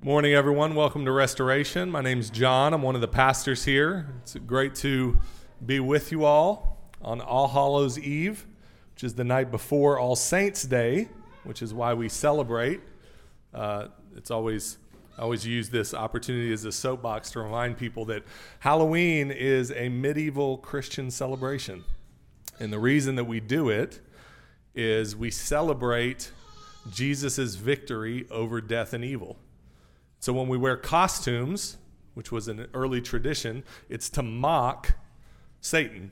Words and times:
Morning, 0.00 0.32
everyone. 0.32 0.76
Welcome 0.76 1.04
to 1.06 1.10
Restoration. 1.10 1.90
My 1.90 2.00
name's 2.00 2.30
John. 2.30 2.72
I'm 2.72 2.82
one 2.82 2.94
of 2.94 3.00
the 3.00 3.08
pastors 3.08 3.64
here. 3.64 4.06
It's 4.22 4.36
great 4.36 4.76
to 4.76 5.18
be 5.66 5.80
with 5.80 6.12
you 6.12 6.24
all 6.24 6.78
on 7.02 7.20
All 7.20 7.48
Hallows 7.48 7.98
Eve, 7.98 8.46
which 8.94 9.02
is 9.02 9.14
the 9.14 9.24
night 9.24 9.50
before 9.50 9.98
All 9.98 10.14
Saints 10.14 10.62
Day, 10.62 11.08
which 11.42 11.62
is 11.62 11.74
why 11.74 11.94
we 11.94 12.08
celebrate. 12.08 12.80
Uh, 13.52 13.88
it's 14.16 14.30
always 14.30 14.78
I 15.18 15.22
always 15.22 15.44
use 15.44 15.68
this 15.68 15.92
opportunity 15.92 16.52
as 16.52 16.64
a 16.64 16.70
soapbox 16.70 17.32
to 17.32 17.40
remind 17.40 17.76
people 17.76 18.04
that 18.04 18.22
Halloween 18.60 19.32
is 19.32 19.72
a 19.72 19.88
medieval 19.88 20.58
Christian 20.58 21.10
celebration. 21.10 21.82
And 22.60 22.72
the 22.72 22.78
reason 22.78 23.16
that 23.16 23.24
we 23.24 23.40
do 23.40 23.68
it 23.68 23.98
is 24.76 25.16
we 25.16 25.32
celebrate 25.32 26.30
Jesus' 26.88 27.56
victory 27.56 28.28
over 28.30 28.60
death 28.60 28.92
and 28.92 29.04
evil. 29.04 29.38
So 30.20 30.32
when 30.32 30.48
we 30.48 30.58
wear 30.58 30.76
costumes, 30.76 31.76
which 32.14 32.32
was 32.32 32.48
an 32.48 32.66
early 32.74 33.00
tradition, 33.00 33.62
it's 33.88 34.10
to 34.10 34.22
mock 34.22 34.94
Satan. 35.60 36.10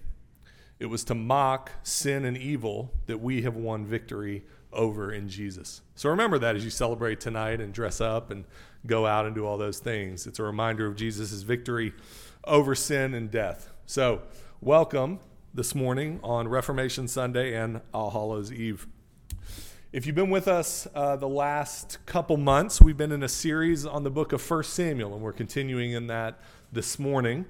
It 0.79 0.87
was 0.87 1.05
to 1.05 1.15
mock 1.15 1.73
sin 1.83 2.25
and 2.25 2.37
evil 2.37 2.93
that 3.07 3.19
we 3.19 3.43
have 3.43 3.57
won 3.57 3.87
victory 3.87 4.45
over 4.73 5.13
in 5.13 5.29
Jesus. 5.29 5.80
So 5.95 6.11
remember 6.11 6.39
that 6.39 6.55
as 6.55 6.65
you 6.65 6.71
celebrate 6.71 7.19
tonight 7.19 7.61
and 7.61 7.73
dress 7.73 8.01
up 8.01 8.30
and 8.30 8.45
go 8.87 9.07
out 9.07 9.27
and 9.27 9.35
do 9.35 9.47
all 9.47 9.59
those 9.59 9.79
things. 9.79 10.27
It's 10.27 10.38
a 10.38 10.43
reminder 10.43 10.87
of 10.87 10.97
Jesus' 10.97 11.43
victory 11.43 11.93
over 12.45 12.75
sin 12.75 13.15
and 13.15 13.30
death. 13.30 13.73
So, 13.87 14.23
welcome 14.61 15.19
this 15.55 15.75
morning 15.75 16.21
on 16.23 16.49
Reformation 16.49 17.09
Sunday 17.09 17.55
and 17.55 17.80
All 17.93 18.11
Hallows 18.11 18.52
Eve. 18.52 18.87
If 19.97 20.05
you've 20.05 20.15
been 20.15 20.29
with 20.29 20.47
us 20.47 20.87
uh, 20.95 21.17
the 21.17 21.27
last 21.27 22.05
couple 22.05 22.37
months, 22.37 22.83
we've 22.83 22.99
been 22.99 23.13
in 23.13 23.23
a 23.23 23.31
series 23.31 23.87
on 23.87 24.03
the 24.03 24.11
book 24.11 24.35
of 24.35 24.51
1 24.51 24.65
Samuel, 24.65 25.15
and 25.15 25.23
we're 25.23 25.33
continuing 25.33 25.93
in 25.93 26.09
that 26.09 26.38
this 26.71 26.99
morning. 26.99 27.47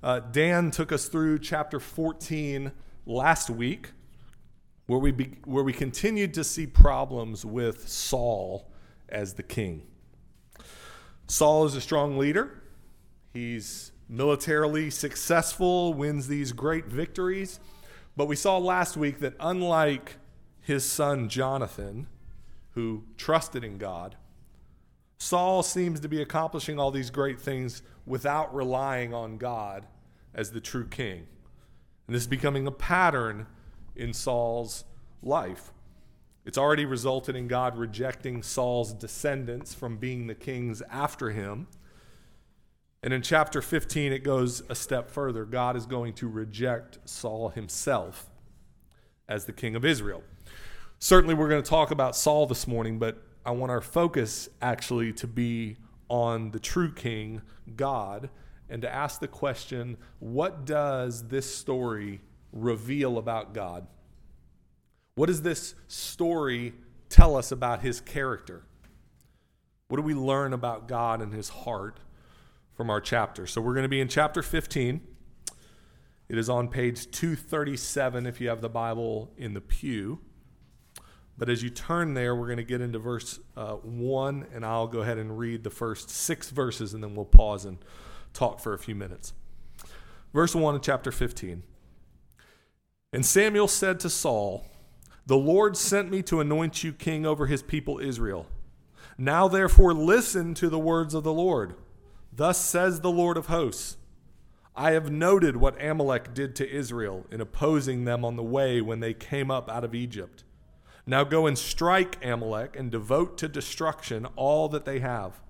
Uh, 0.00 0.20
Dan 0.20 0.70
took 0.70 0.92
us 0.92 1.08
through 1.08 1.40
chapter 1.40 1.80
14 1.80 2.70
last 3.04 3.50
week, 3.50 3.90
where 4.86 5.00
we, 5.00 5.10
be, 5.10 5.38
where 5.44 5.64
we 5.64 5.72
continued 5.72 6.34
to 6.34 6.44
see 6.44 6.68
problems 6.68 7.44
with 7.44 7.88
Saul 7.88 8.70
as 9.08 9.34
the 9.34 9.42
king. 9.42 9.82
Saul 11.26 11.64
is 11.64 11.74
a 11.74 11.80
strong 11.80 12.16
leader. 12.16 12.62
He's 13.34 13.90
militarily 14.08 14.90
successful, 14.90 15.94
wins 15.94 16.28
these 16.28 16.52
great 16.52 16.86
victories. 16.86 17.58
But 18.16 18.26
we 18.26 18.36
saw 18.36 18.56
last 18.58 18.96
week 18.96 19.18
that 19.18 19.34
unlike 19.40 20.14
his 20.68 20.84
son 20.84 21.30
Jonathan, 21.30 22.06
who 22.72 23.02
trusted 23.16 23.64
in 23.64 23.78
God, 23.78 24.16
Saul 25.16 25.62
seems 25.62 25.98
to 26.00 26.08
be 26.08 26.20
accomplishing 26.20 26.78
all 26.78 26.90
these 26.90 27.08
great 27.08 27.40
things 27.40 27.80
without 28.04 28.54
relying 28.54 29.14
on 29.14 29.38
God 29.38 29.86
as 30.34 30.52
the 30.52 30.60
true 30.60 30.86
king. 30.86 31.26
And 32.06 32.14
this 32.14 32.24
is 32.24 32.28
becoming 32.28 32.66
a 32.66 32.70
pattern 32.70 33.46
in 33.96 34.12
Saul's 34.12 34.84
life. 35.22 35.72
It's 36.44 36.58
already 36.58 36.84
resulted 36.84 37.34
in 37.34 37.48
God 37.48 37.78
rejecting 37.78 38.42
Saul's 38.42 38.92
descendants 38.92 39.72
from 39.72 39.96
being 39.96 40.26
the 40.26 40.34
kings 40.34 40.82
after 40.90 41.30
him. 41.30 41.66
And 43.02 43.14
in 43.14 43.22
chapter 43.22 43.62
15, 43.62 44.12
it 44.12 44.22
goes 44.22 44.62
a 44.68 44.74
step 44.74 45.10
further. 45.10 45.46
God 45.46 45.76
is 45.76 45.86
going 45.86 46.12
to 46.14 46.28
reject 46.28 46.98
Saul 47.06 47.48
himself 47.48 48.28
as 49.26 49.46
the 49.46 49.52
king 49.54 49.74
of 49.74 49.86
Israel. 49.86 50.22
Certainly, 51.00 51.34
we're 51.34 51.48
going 51.48 51.62
to 51.62 51.68
talk 51.68 51.92
about 51.92 52.16
Saul 52.16 52.46
this 52.46 52.66
morning, 52.66 52.98
but 52.98 53.22
I 53.46 53.52
want 53.52 53.70
our 53.70 53.80
focus 53.80 54.48
actually 54.60 55.12
to 55.14 55.28
be 55.28 55.76
on 56.08 56.50
the 56.50 56.58
true 56.58 56.92
king, 56.92 57.42
God, 57.76 58.30
and 58.68 58.82
to 58.82 58.92
ask 58.92 59.20
the 59.20 59.28
question 59.28 59.96
what 60.18 60.64
does 60.64 61.28
this 61.28 61.54
story 61.54 62.20
reveal 62.52 63.16
about 63.16 63.54
God? 63.54 63.86
What 65.14 65.26
does 65.26 65.42
this 65.42 65.76
story 65.86 66.74
tell 67.08 67.36
us 67.36 67.52
about 67.52 67.80
his 67.80 68.00
character? 68.00 68.64
What 69.86 69.98
do 69.98 70.02
we 70.02 70.14
learn 70.14 70.52
about 70.52 70.88
God 70.88 71.22
and 71.22 71.32
his 71.32 71.48
heart 71.48 72.00
from 72.76 72.90
our 72.90 73.00
chapter? 73.00 73.46
So, 73.46 73.60
we're 73.60 73.74
going 73.74 73.84
to 73.84 73.88
be 73.88 74.00
in 74.00 74.08
chapter 74.08 74.42
15. 74.42 75.00
It 76.28 76.36
is 76.36 76.48
on 76.48 76.66
page 76.66 77.08
237 77.12 78.26
if 78.26 78.40
you 78.40 78.48
have 78.48 78.60
the 78.60 78.68
Bible 78.68 79.32
in 79.36 79.54
the 79.54 79.60
pew. 79.60 80.18
But 81.38 81.48
as 81.48 81.62
you 81.62 81.70
turn 81.70 82.14
there, 82.14 82.34
we're 82.34 82.46
going 82.46 82.58
to 82.58 82.64
get 82.64 82.80
into 82.80 82.98
verse 82.98 83.38
uh, 83.56 83.74
1, 83.74 84.46
and 84.52 84.66
I'll 84.66 84.88
go 84.88 85.00
ahead 85.02 85.18
and 85.18 85.38
read 85.38 85.62
the 85.62 85.70
first 85.70 86.10
six 86.10 86.50
verses, 86.50 86.94
and 86.94 87.02
then 87.02 87.14
we'll 87.14 87.24
pause 87.24 87.64
and 87.64 87.78
talk 88.34 88.58
for 88.58 88.74
a 88.74 88.78
few 88.78 88.96
minutes. 88.96 89.32
Verse 90.34 90.54
1 90.54 90.74
of 90.74 90.82
chapter 90.82 91.12
15. 91.12 91.62
And 93.12 93.24
Samuel 93.24 93.68
said 93.68 94.00
to 94.00 94.10
Saul, 94.10 94.66
The 95.26 95.36
Lord 95.36 95.76
sent 95.76 96.10
me 96.10 96.22
to 96.24 96.40
anoint 96.40 96.82
you 96.82 96.92
king 96.92 97.24
over 97.24 97.46
his 97.46 97.62
people 97.62 98.00
Israel. 98.00 98.46
Now 99.16 99.46
therefore 99.46 99.94
listen 99.94 100.54
to 100.54 100.68
the 100.68 100.78
words 100.78 101.14
of 101.14 101.22
the 101.22 101.32
Lord. 101.32 101.74
Thus 102.32 102.58
says 102.58 103.00
the 103.00 103.10
Lord 103.10 103.36
of 103.36 103.46
hosts 103.46 103.96
I 104.76 104.92
have 104.92 105.10
noted 105.10 105.56
what 105.56 105.82
Amalek 105.82 106.34
did 106.34 106.54
to 106.56 106.70
Israel 106.70 107.26
in 107.32 107.40
opposing 107.40 108.04
them 108.04 108.24
on 108.24 108.36
the 108.36 108.44
way 108.44 108.80
when 108.80 109.00
they 109.00 109.12
came 109.12 109.50
up 109.50 109.68
out 109.68 109.82
of 109.82 109.92
Egypt. 109.92 110.44
Now 111.08 111.24
go 111.24 111.46
and 111.46 111.56
strike 111.56 112.22
Amalek 112.22 112.76
and 112.78 112.90
devote 112.90 113.38
to 113.38 113.48
destruction 113.48 114.26
all 114.36 114.68
that 114.68 114.84
they 114.84 114.98
have. 114.98 115.40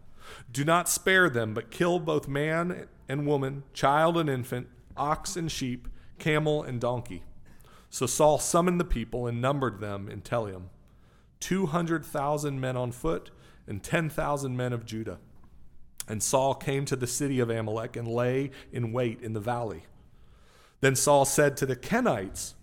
Do 0.52 0.64
not 0.64 0.88
spare 0.88 1.28
them, 1.28 1.52
but 1.52 1.72
kill 1.72 1.98
both 1.98 2.28
man 2.28 2.86
and 3.08 3.26
woman, 3.26 3.64
child 3.72 4.16
and 4.16 4.30
infant, 4.30 4.68
ox 4.96 5.34
and 5.34 5.50
sheep, 5.50 5.88
camel 6.20 6.62
and 6.62 6.80
donkey. 6.80 7.24
So 7.90 8.06
Saul 8.06 8.38
summoned 8.38 8.78
the 8.78 8.84
people 8.84 9.26
and 9.26 9.42
numbered 9.42 9.80
them 9.80 10.08
in 10.08 10.20
Telaim 10.20 10.68
200,000 11.40 12.60
men 12.60 12.76
on 12.76 12.92
foot 12.92 13.32
and 13.66 13.82
10,000 13.82 14.56
men 14.56 14.72
of 14.72 14.86
Judah. 14.86 15.18
And 16.06 16.22
Saul 16.22 16.54
came 16.54 16.84
to 16.84 16.94
the 16.94 17.06
city 17.08 17.40
of 17.40 17.50
Amalek 17.50 17.96
and 17.96 18.06
lay 18.06 18.52
in 18.72 18.92
wait 18.92 19.20
in 19.22 19.32
the 19.32 19.40
valley. 19.40 19.86
Then 20.80 20.94
Saul 20.94 21.24
said 21.24 21.56
to 21.56 21.66
the 21.66 21.74
Kenites, 21.74 22.54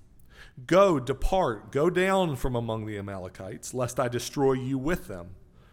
Go, 0.66 1.00
depart, 1.00 1.72
go 1.72 1.90
down 1.90 2.38
from 2.38 2.56
among 2.56 2.86
the 2.86 2.98
Amalekites, 2.98 3.74
lest 3.74 4.00
I 4.00 4.08
destroy 4.08 4.54
you 4.54 4.78
with 4.78 5.08
them. 5.08 5.32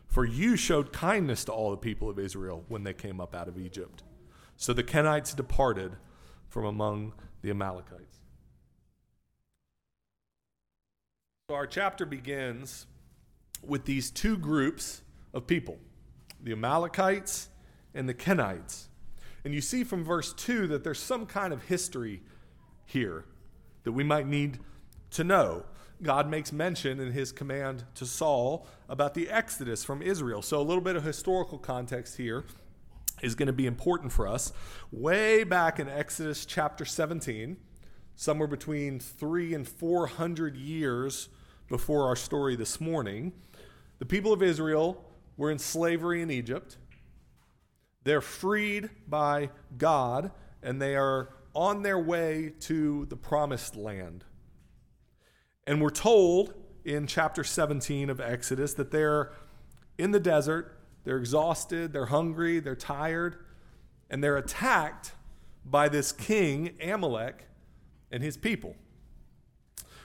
For 0.09 0.25
you 0.25 0.57
showed 0.57 0.93
kindness 0.93 1.45
to 1.45 1.53
all 1.53 1.71
the 1.71 1.77
people 1.77 2.11
of 2.11 2.19
Israel 2.19 2.65
when 2.69 2.83
they 2.83 2.93
came 2.93 3.21
up 3.21 3.35
out 3.35 3.49
of 3.49 3.59
Egypt. 3.59 4.03
So 4.57 4.73
the 4.73 4.83
Kenites 4.83 5.35
departed 5.35 5.97
from 6.49 6.65
among 6.65 7.15
the 7.41 7.51
Amalekites. 7.51 8.19
So 11.49 11.55
our 11.55 11.67
chapter 11.67 12.05
begins 12.05 12.87
with 13.63 13.85
these 13.85 14.11
two 14.11 14.37
groups 14.37 15.03
of 15.33 15.47
people 15.47 15.79
the 16.43 16.53
Amalekites 16.53 17.49
and 17.95 18.09
the 18.09 18.15
Kenites. 18.15 18.89
And 19.45 19.55
you 19.55 19.61
see 19.61 19.85
from 19.85 20.05
verse 20.05 20.33
2 20.33 20.67
that 20.69 20.83
there's 20.83 20.99
some 20.99 21.25
kind 21.25 21.53
of 21.53 21.63
history 21.65 22.23
here 22.85 23.25
that 23.85 23.93
we 23.93 24.05
might 24.05 24.27
need 24.27 24.59
to 25.13 25.25
know. 25.25 25.65
God 26.03 26.29
makes 26.29 26.53
mention 26.53 26.99
in 26.99 27.13
his 27.13 27.31
command 27.31 27.85
to 27.95 28.07
Saul 28.07 28.67
about 28.89 29.15
the 29.15 29.29
exodus 29.31 29.85
from 29.85 30.03
Israel. 30.03 30.43
So, 30.43 30.61
a 30.61 30.63
little 30.63 30.83
bit 30.83 30.97
of 30.97 31.05
historical 31.05 31.59
context 31.59 32.17
here 32.17 32.45
is 33.23 33.37
going 33.37 33.47
to 33.47 33.53
be 33.53 33.67
important 33.67 34.13
for 34.13 34.27
us. 34.27 34.53
Way 34.91 35.45
back 35.45 35.79
in 35.79 35.89
Exodus 35.89 36.45
chapter 36.45 36.85
17, 36.85 37.57
somewhere 38.17 38.49
between 38.49 38.99
three 38.99 39.55
and 39.55 39.67
400 39.67 40.57
years 40.57 41.29
before 41.69 42.07
our 42.07 42.17
story 42.17 42.57
this 42.57 42.81
morning, 42.81 43.33
the 44.01 44.07
people 44.07 44.33
of 44.33 44.43
Israel 44.43 45.05
were 45.37 45.53
in 45.53 45.59
slavery 45.59 46.21
in 46.21 46.31
Egypt. 46.31 46.79
They're 48.03 48.21
freed 48.21 48.91
by 49.07 49.51
God, 49.79 50.33
and 50.63 50.83
they 50.83 50.97
are 50.97 51.29
on 51.55 51.83
their 51.83 51.99
way 51.99 52.55
to 52.61 53.07
the 53.07 53.17
promised 53.17 53.77
land. 53.77 54.25
And 55.67 55.81
we're 55.81 55.91
told 55.91 56.55
in 56.85 57.07
chapter 57.07 57.45
17 57.45 58.11
of 58.11 58.21
Exodus 58.21 58.75
that 58.75 58.91
they're 58.91 59.33
in 59.97 60.11
the 60.11 60.21
desert, 60.21 60.79
they're 61.05 61.19
exhausted, 61.19 61.93
they're 61.93 62.07
hungry, 62.07 62.59
they're 62.59 62.75
tired, 62.75 63.37
and 64.11 64.23
they're 64.23 64.37
attacked 64.37 65.13
by 65.65 65.89
this 65.89 66.11
king, 66.11 66.71
Amalek, 66.83 67.47
and 68.11 68.23
his 68.23 68.37
people. 68.37 68.75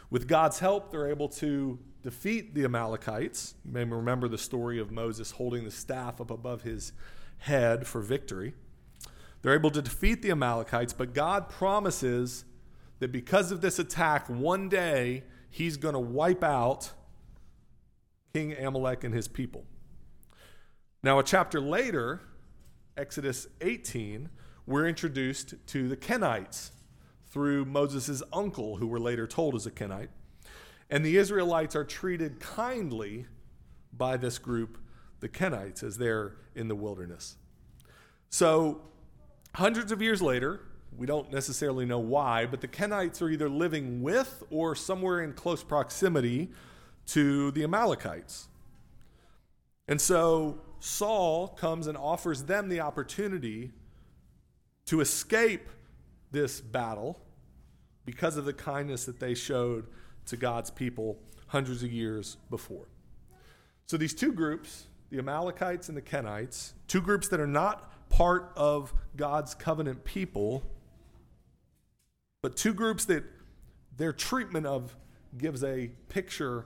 With 0.09 0.27
God's 0.27 0.59
help, 0.59 0.91
they're 0.91 1.09
able 1.09 1.29
to 1.29 1.79
defeat 2.03 2.53
the 2.53 2.63
Amalekites. 2.63 3.55
You 3.65 3.71
may 3.71 3.83
remember 3.83 4.27
the 4.27 4.37
story 4.37 4.79
of 4.79 4.91
Moses 4.91 5.31
holding 5.31 5.63
the 5.63 5.71
staff 5.71 6.21
up 6.21 6.31
above 6.31 6.61
his 6.61 6.93
head 7.39 7.87
for 7.87 8.01
victory. 8.01 8.53
They're 9.41 9.55
able 9.55 9.71
to 9.71 9.81
defeat 9.81 10.21
the 10.21 10.31
Amalekites, 10.31 10.93
but 10.93 11.13
God 11.13 11.49
promises 11.49 12.45
that 12.99 13.11
because 13.11 13.51
of 13.51 13.61
this 13.61 13.79
attack, 13.79 14.29
one 14.29 14.69
day 14.69 15.23
he's 15.49 15.77
going 15.77 15.93
to 15.93 15.99
wipe 15.99 16.43
out 16.43 16.91
King 18.33 18.53
Amalek 18.53 19.03
and 19.03 19.13
his 19.13 19.27
people. 19.27 19.65
Now, 21.03 21.19
a 21.19 21.23
chapter 21.23 21.59
later, 21.59 22.21
Exodus 22.95 23.47
18, 23.61 24.29
we're 24.65 24.87
introduced 24.87 25.55
to 25.67 25.87
the 25.87 25.97
Kenites 25.97 26.71
through 27.29 27.65
Moses' 27.65 28.23
uncle, 28.33 28.77
who 28.77 28.87
were 28.87 28.99
later 28.99 29.27
told 29.27 29.55
as 29.55 29.65
a 29.65 29.71
Kenite. 29.71 30.09
And 30.89 31.05
the 31.05 31.17
Israelites 31.17 31.75
are 31.75 31.83
treated 31.83 32.39
kindly 32.39 33.25
by 33.91 34.17
this 34.17 34.37
group, 34.37 34.77
the 35.19 35.29
Kenites, 35.29 35.83
as 35.83 35.97
they're 35.97 36.35
in 36.55 36.67
the 36.67 36.75
wilderness. 36.75 37.35
So, 38.29 38.81
hundreds 39.55 39.91
of 39.91 40.01
years 40.01 40.21
later, 40.21 40.61
we 40.95 41.05
don't 41.05 41.31
necessarily 41.31 41.85
know 41.85 41.99
why, 41.99 42.45
but 42.45 42.61
the 42.61 42.67
Kenites 42.67 43.21
are 43.21 43.29
either 43.29 43.49
living 43.49 44.01
with 44.01 44.43
or 44.49 44.75
somewhere 44.75 45.21
in 45.21 45.33
close 45.33 45.63
proximity 45.63 46.49
to 47.07 47.51
the 47.51 47.63
Amalekites. 47.63 48.47
And 49.87 50.01
so 50.01 50.59
Saul 50.79 51.47
comes 51.49 51.87
and 51.87 51.97
offers 51.97 52.43
them 52.43 52.69
the 52.69 52.81
opportunity 52.81 53.71
to 54.85 55.01
escape 55.01 55.69
this 56.31 56.61
battle 56.61 57.19
because 58.05 58.37
of 58.37 58.45
the 58.45 58.53
kindness 58.53 59.05
that 59.05 59.19
they 59.19 59.33
showed 59.33 59.85
to 60.25 60.37
God's 60.37 60.69
people 60.69 61.17
hundreds 61.47 61.83
of 61.83 61.91
years 61.91 62.37
before. 62.49 62.87
So 63.85 63.97
these 63.97 64.13
two 64.13 64.33
groups, 64.33 64.85
the 65.09 65.19
Amalekites 65.19 65.87
and 65.89 65.97
the 65.97 66.01
Kenites, 66.01 66.73
two 66.87 67.01
groups 67.01 67.27
that 67.29 67.39
are 67.39 67.47
not 67.47 68.09
part 68.09 68.51
of 68.55 68.93
God's 69.15 69.55
covenant 69.55 70.03
people, 70.03 70.63
but 72.41 72.55
two 72.55 72.73
groups 72.73 73.05
that 73.05 73.23
their 73.95 74.13
treatment 74.13 74.65
of 74.65 74.95
gives 75.37 75.63
a 75.63 75.89
picture 76.09 76.65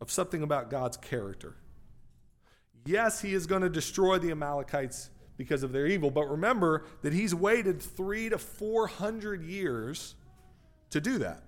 of 0.00 0.10
something 0.10 0.42
about 0.42 0.70
God's 0.70 0.96
character. 0.96 1.56
Yes, 2.84 3.20
he 3.22 3.32
is 3.32 3.46
going 3.46 3.62
to 3.62 3.70
destroy 3.70 4.18
the 4.18 4.32
Amalekites 4.32 5.10
because 5.36 5.62
of 5.62 5.72
their 5.72 5.86
evil, 5.86 6.10
but 6.10 6.28
remember 6.28 6.84
that 7.02 7.12
he's 7.12 7.34
waited 7.34 7.80
three 7.80 8.28
to 8.28 8.38
four 8.38 8.86
hundred 8.86 9.42
years 9.42 10.14
to 10.90 11.00
do 11.00 11.18
that. 11.18 11.44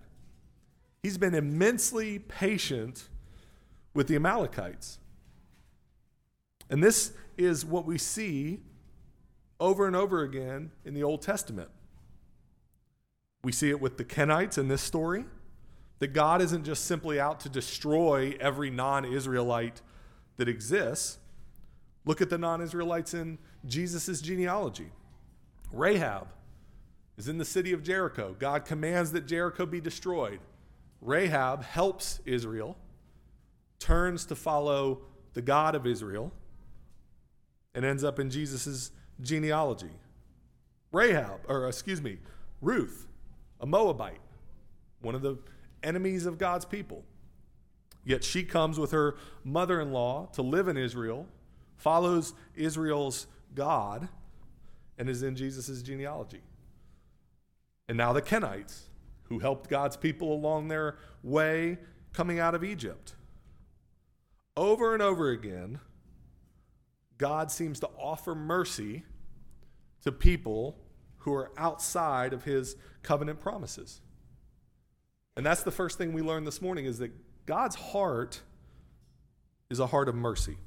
He's 1.02 1.18
been 1.18 1.34
immensely 1.34 2.18
patient 2.18 3.08
with 3.92 4.06
the 4.06 4.16
Amalekites. 4.16 4.98
And 6.70 6.82
this 6.82 7.12
is 7.36 7.64
what 7.64 7.84
we 7.84 7.98
see 7.98 8.60
over 9.60 9.86
and 9.86 9.94
over 9.94 10.22
again 10.22 10.70
in 10.84 10.94
the 10.94 11.02
Old 11.02 11.20
Testament. 11.20 11.68
We 13.44 13.52
see 13.52 13.70
it 13.70 13.80
with 13.80 13.98
the 13.98 14.04
Kenites 14.04 14.58
in 14.58 14.66
this 14.66 14.82
story 14.82 15.24
that 16.00 16.08
God 16.08 16.42
isn't 16.42 16.64
just 16.64 16.86
simply 16.86 17.20
out 17.20 17.38
to 17.40 17.48
destroy 17.48 18.36
every 18.40 18.70
non 18.70 19.04
Israelite 19.04 19.80
that 20.36 20.48
exists, 20.48 21.18
Look 22.04 22.20
at 22.20 22.30
the 22.30 22.38
non 22.38 22.60
Israelites 22.60 23.14
in 23.14 23.38
Jesus' 23.66 24.20
genealogy. 24.20 24.90
Rahab 25.72 26.28
is 27.16 27.28
in 27.28 27.38
the 27.38 27.44
city 27.44 27.72
of 27.72 27.82
Jericho. 27.82 28.36
God 28.38 28.64
commands 28.64 29.12
that 29.12 29.26
Jericho 29.26 29.66
be 29.66 29.80
destroyed. 29.80 30.40
Rahab 31.00 31.62
helps 31.64 32.20
Israel, 32.24 32.76
turns 33.78 34.24
to 34.26 34.34
follow 34.34 35.02
the 35.32 35.42
God 35.42 35.74
of 35.74 35.86
Israel, 35.86 36.32
and 37.74 37.84
ends 37.84 38.04
up 38.04 38.18
in 38.18 38.30
Jesus' 38.30 38.90
genealogy. 39.20 39.90
Rahab, 40.92 41.40
or 41.48 41.66
excuse 41.68 42.00
me, 42.00 42.18
Ruth, 42.60 43.06
a 43.64 43.66
Moabite, 43.66 44.20
one 45.00 45.14
of 45.14 45.22
the 45.22 45.38
enemies 45.82 46.26
of 46.26 46.36
God's 46.36 46.66
people. 46.66 47.02
Yet 48.04 48.22
she 48.22 48.44
comes 48.44 48.78
with 48.78 48.90
her 48.90 49.16
mother 49.42 49.80
in 49.80 49.90
law 49.90 50.26
to 50.34 50.42
live 50.42 50.68
in 50.68 50.76
Israel 50.76 51.26
follows 51.76 52.34
Israel's 52.54 53.26
God, 53.54 54.08
and 54.98 55.08
is 55.08 55.22
in 55.22 55.34
Jesus' 55.34 55.82
genealogy. 55.82 56.42
And 57.88 57.98
now 57.98 58.12
the 58.12 58.22
Kenites, 58.22 58.82
who 59.24 59.38
helped 59.38 59.70
God's 59.70 59.96
people 59.96 60.32
along 60.32 60.68
their 60.68 60.98
way 61.22 61.78
coming 62.12 62.38
out 62.38 62.54
of 62.54 62.62
Egypt. 62.62 63.14
Over 64.56 64.92
and 64.92 65.02
over 65.02 65.30
again, 65.30 65.80
God 67.18 67.50
seems 67.50 67.80
to 67.80 67.88
offer 67.98 68.34
mercy 68.34 69.04
to 70.02 70.12
people 70.12 70.78
who 71.24 71.32
are 71.32 71.50
outside 71.56 72.34
of 72.34 72.44
his 72.44 72.76
covenant 73.02 73.40
promises. 73.40 74.00
And 75.36 75.44
that's 75.44 75.62
the 75.62 75.70
first 75.70 75.96
thing 75.96 76.12
we 76.12 76.20
learned 76.20 76.46
this 76.46 76.60
morning 76.60 76.84
is 76.84 76.98
that 76.98 77.12
God's 77.46 77.76
heart 77.76 78.42
is 79.70 79.80
a 79.80 79.86
heart 79.86 80.08
of 80.08 80.14
mercy. 80.14 80.58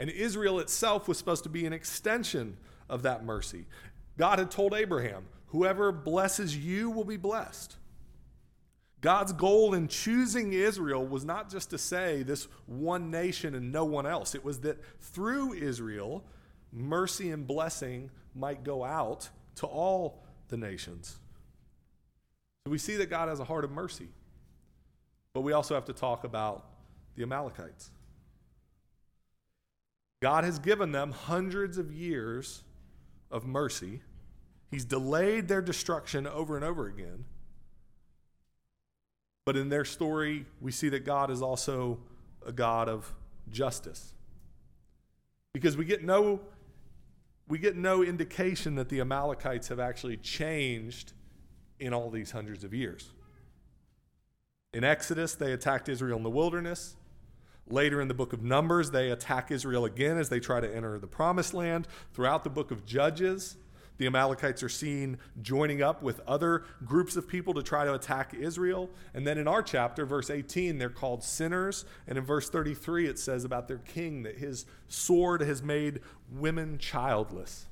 And 0.00 0.10
Israel 0.10 0.58
itself 0.58 1.06
was 1.06 1.16
supposed 1.16 1.44
to 1.44 1.48
be 1.48 1.64
an 1.64 1.72
extension 1.72 2.56
of 2.88 3.02
that 3.02 3.24
mercy. 3.24 3.66
God 4.18 4.40
had 4.40 4.50
told 4.50 4.74
Abraham, 4.74 5.26
Whoever 5.50 5.92
blesses 5.92 6.56
you 6.56 6.90
will 6.90 7.04
be 7.04 7.16
blessed. 7.16 7.76
God's 9.00 9.32
goal 9.32 9.74
in 9.74 9.86
choosing 9.86 10.52
Israel 10.52 11.06
was 11.06 11.24
not 11.24 11.48
just 11.48 11.70
to 11.70 11.78
say 11.78 12.24
this 12.24 12.48
one 12.66 13.12
nation 13.12 13.54
and 13.54 13.70
no 13.70 13.84
one 13.84 14.06
else. 14.06 14.34
It 14.34 14.44
was 14.44 14.60
that 14.60 14.82
through 15.00 15.52
Israel, 15.52 16.24
mercy 16.72 17.30
and 17.30 17.46
blessing 17.46 18.10
might 18.34 18.64
go 18.64 18.84
out 18.84 19.28
to 19.56 19.66
all 19.66 20.22
the 20.48 20.56
nations. 20.56 21.18
So 22.64 22.70
we 22.70 22.78
see 22.78 22.96
that 22.96 23.10
God 23.10 23.28
has 23.28 23.40
a 23.40 23.44
heart 23.44 23.64
of 23.64 23.70
mercy. 23.70 24.08
But 25.32 25.42
we 25.42 25.52
also 25.52 25.74
have 25.74 25.84
to 25.86 25.92
talk 25.92 26.24
about 26.24 26.64
the 27.14 27.22
Amalekites. 27.22 27.90
God 30.22 30.44
has 30.44 30.58
given 30.58 30.92
them 30.92 31.12
hundreds 31.12 31.78
of 31.78 31.92
years 31.92 32.62
of 33.30 33.44
mercy. 33.44 34.00
He's 34.70 34.84
delayed 34.84 35.46
their 35.48 35.60
destruction 35.60 36.26
over 36.26 36.56
and 36.56 36.64
over 36.64 36.86
again. 36.86 37.26
But 39.44 39.56
in 39.56 39.68
their 39.68 39.84
story, 39.84 40.46
we 40.60 40.72
see 40.72 40.88
that 40.88 41.04
God 41.04 41.30
is 41.30 41.42
also 41.42 41.98
a 42.44 42.50
God 42.50 42.88
of 42.88 43.12
justice. 43.50 44.14
Because 45.52 45.76
we 45.76 45.84
get 45.84 46.02
no 46.02 46.40
we 47.48 47.58
get 47.58 47.76
no 47.76 48.02
indication 48.02 48.74
that 48.74 48.88
the 48.88 49.00
Amalekites 49.00 49.68
have 49.68 49.78
actually 49.78 50.16
changed 50.16 51.12
in 51.78 51.92
all 51.92 52.10
these 52.10 52.30
hundreds 52.32 52.64
of 52.64 52.74
years. 52.74 53.12
In 54.72 54.84
Exodus, 54.84 55.34
they 55.34 55.52
attacked 55.52 55.88
Israel 55.88 56.16
in 56.16 56.22
the 56.22 56.30
wilderness. 56.30 56.96
Later 57.68 58.00
in 58.00 58.08
the 58.08 58.14
book 58.14 58.32
of 58.32 58.42
Numbers, 58.42 58.90
they 58.90 59.10
attack 59.10 59.50
Israel 59.50 59.84
again 59.84 60.18
as 60.18 60.28
they 60.28 60.40
try 60.40 60.60
to 60.60 60.74
enter 60.74 60.98
the 60.98 61.06
promised 61.06 61.54
land. 61.54 61.88
Throughout 62.12 62.44
the 62.44 62.50
book 62.50 62.70
of 62.70 62.84
Judges, 62.84 63.56
the 63.98 64.06
Amalekites 64.06 64.62
are 64.62 64.68
seen 64.68 65.18
joining 65.42 65.82
up 65.82 66.02
with 66.02 66.20
other 66.26 66.64
groups 66.84 67.16
of 67.16 67.26
people 67.28 67.54
to 67.54 67.62
try 67.62 67.84
to 67.84 67.94
attack 67.94 68.34
Israel. 68.34 68.90
And 69.14 69.26
then 69.26 69.38
in 69.38 69.48
our 69.48 69.62
chapter, 69.62 70.04
verse 70.04 70.30
18, 70.30 70.78
they're 70.78 70.88
called 70.88 71.22
sinners. 71.22 71.84
And 72.06 72.18
in 72.18 72.24
verse 72.24 72.50
33, 72.50 73.06
it 73.08 73.18
says 73.18 73.44
about 73.44 73.68
their 73.68 73.78
king 73.78 74.22
that 74.24 74.38
his 74.38 74.66
sword 74.88 75.40
has 75.40 75.62
made 75.62 76.00
women 76.30 76.78
childless. 76.78 77.66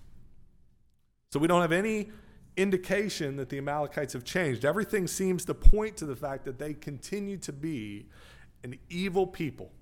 So 1.30 1.38
we 1.38 1.48
don't 1.48 1.62
have 1.62 1.72
any 1.72 2.10
indication 2.56 3.36
that 3.36 3.48
the 3.48 3.58
Amalekites 3.58 4.12
have 4.12 4.24
changed. 4.24 4.64
Everything 4.64 5.06
seems 5.06 5.44
to 5.46 5.54
point 5.54 5.96
to 5.96 6.06
the 6.06 6.16
fact 6.16 6.44
that 6.44 6.58
they 6.58 6.72
continue 6.74 7.36
to 7.38 7.52
be 7.52 8.06
an 8.62 8.78
evil 8.88 9.26
people 9.26 9.72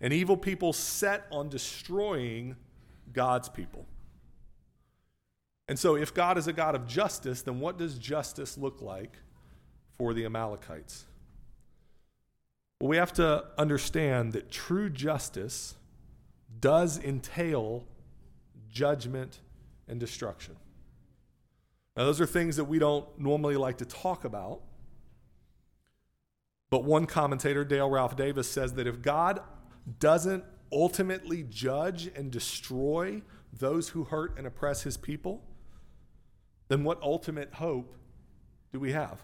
an 0.00 0.12
evil 0.12 0.36
people 0.36 0.72
set 0.72 1.26
on 1.30 1.48
destroying 1.48 2.56
God's 3.12 3.48
people. 3.48 3.86
And 5.68 5.78
so, 5.78 5.96
if 5.96 6.14
God 6.14 6.38
is 6.38 6.46
a 6.46 6.52
God 6.52 6.74
of 6.74 6.86
justice, 6.86 7.42
then 7.42 7.60
what 7.60 7.76
does 7.76 7.98
justice 7.98 8.56
look 8.56 8.80
like 8.80 9.16
for 9.98 10.14
the 10.14 10.24
Amalekites? 10.24 11.04
Well, 12.80 12.88
we 12.88 12.96
have 12.96 13.12
to 13.14 13.44
understand 13.58 14.32
that 14.32 14.50
true 14.50 14.88
justice 14.88 15.74
does 16.60 16.98
entail 16.98 17.84
judgment 18.70 19.40
and 19.86 20.00
destruction. 20.00 20.56
Now, 21.96 22.04
those 22.04 22.20
are 22.20 22.26
things 22.26 22.56
that 22.56 22.64
we 22.64 22.78
don't 22.78 23.06
normally 23.18 23.56
like 23.56 23.78
to 23.78 23.84
talk 23.84 24.24
about. 24.24 24.60
But 26.70 26.84
one 26.84 27.06
commentator, 27.06 27.64
Dale 27.64 27.90
Ralph 27.90 28.14
Davis, 28.14 28.48
says 28.48 28.74
that 28.74 28.86
if 28.86 29.02
God 29.02 29.40
doesn't 29.98 30.44
ultimately 30.70 31.42
judge 31.42 32.10
and 32.14 32.30
destroy 32.30 33.22
those 33.52 33.88
who 33.88 34.04
hurt 34.04 34.36
and 34.38 34.46
oppress 34.46 34.82
his 34.82 34.96
people, 34.96 35.42
then 36.68 36.84
what 36.84 37.02
ultimate 37.02 37.54
hope 37.54 37.94
do 38.72 38.78
we 38.78 38.92
have? 38.92 39.22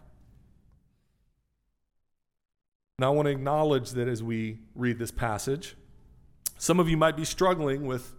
Now, 2.99 3.13
I 3.13 3.15
want 3.15 3.27
to 3.27 3.33
acknowledge 3.33 3.91
that 3.91 4.09
as 4.09 4.23
we 4.23 4.59
read 4.75 4.99
this 4.99 5.11
passage, 5.11 5.77
some 6.59 6.79
of 6.79 6.89
you 6.89 6.97
might 6.97 7.17
be 7.17 7.25
struggling 7.25 7.87
with 7.87 8.15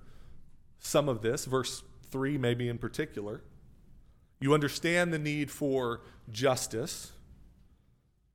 some 0.79 1.07
of 1.09 1.21
this, 1.21 1.45
verse 1.45 1.81
3 2.11 2.37
maybe 2.37 2.67
in 2.67 2.77
particular. 2.77 3.41
You 4.39 4.53
understand 4.53 5.13
the 5.13 5.19
need 5.19 5.49
for 5.49 6.01
justice, 6.29 7.13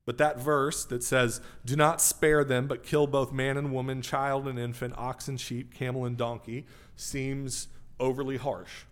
But 0.05 0.17
that 0.17 0.39
verse 0.39 0.83
that 0.85 1.03
says, 1.03 1.41
Do 1.63 1.75
not 1.75 2.01
spare 2.01 2.43
them, 2.43 2.67
but 2.67 2.83
kill 2.83 3.07
both 3.07 3.31
man 3.31 3.55
and 3.55 3.71
woman, 3.71 4.01
child 4.01 4.47
and 4.47 4.57
infant, 4.57 4.95
ox 4.97 5.27
and 5.27 5.39
sheep, 5.39 5.73
camel 5.73 6.05
and 6.05 6.17
donkey, 6.17 6.65
seems 6.95 7.67
overly 7.99 8.37
harsh. 8.37 8.85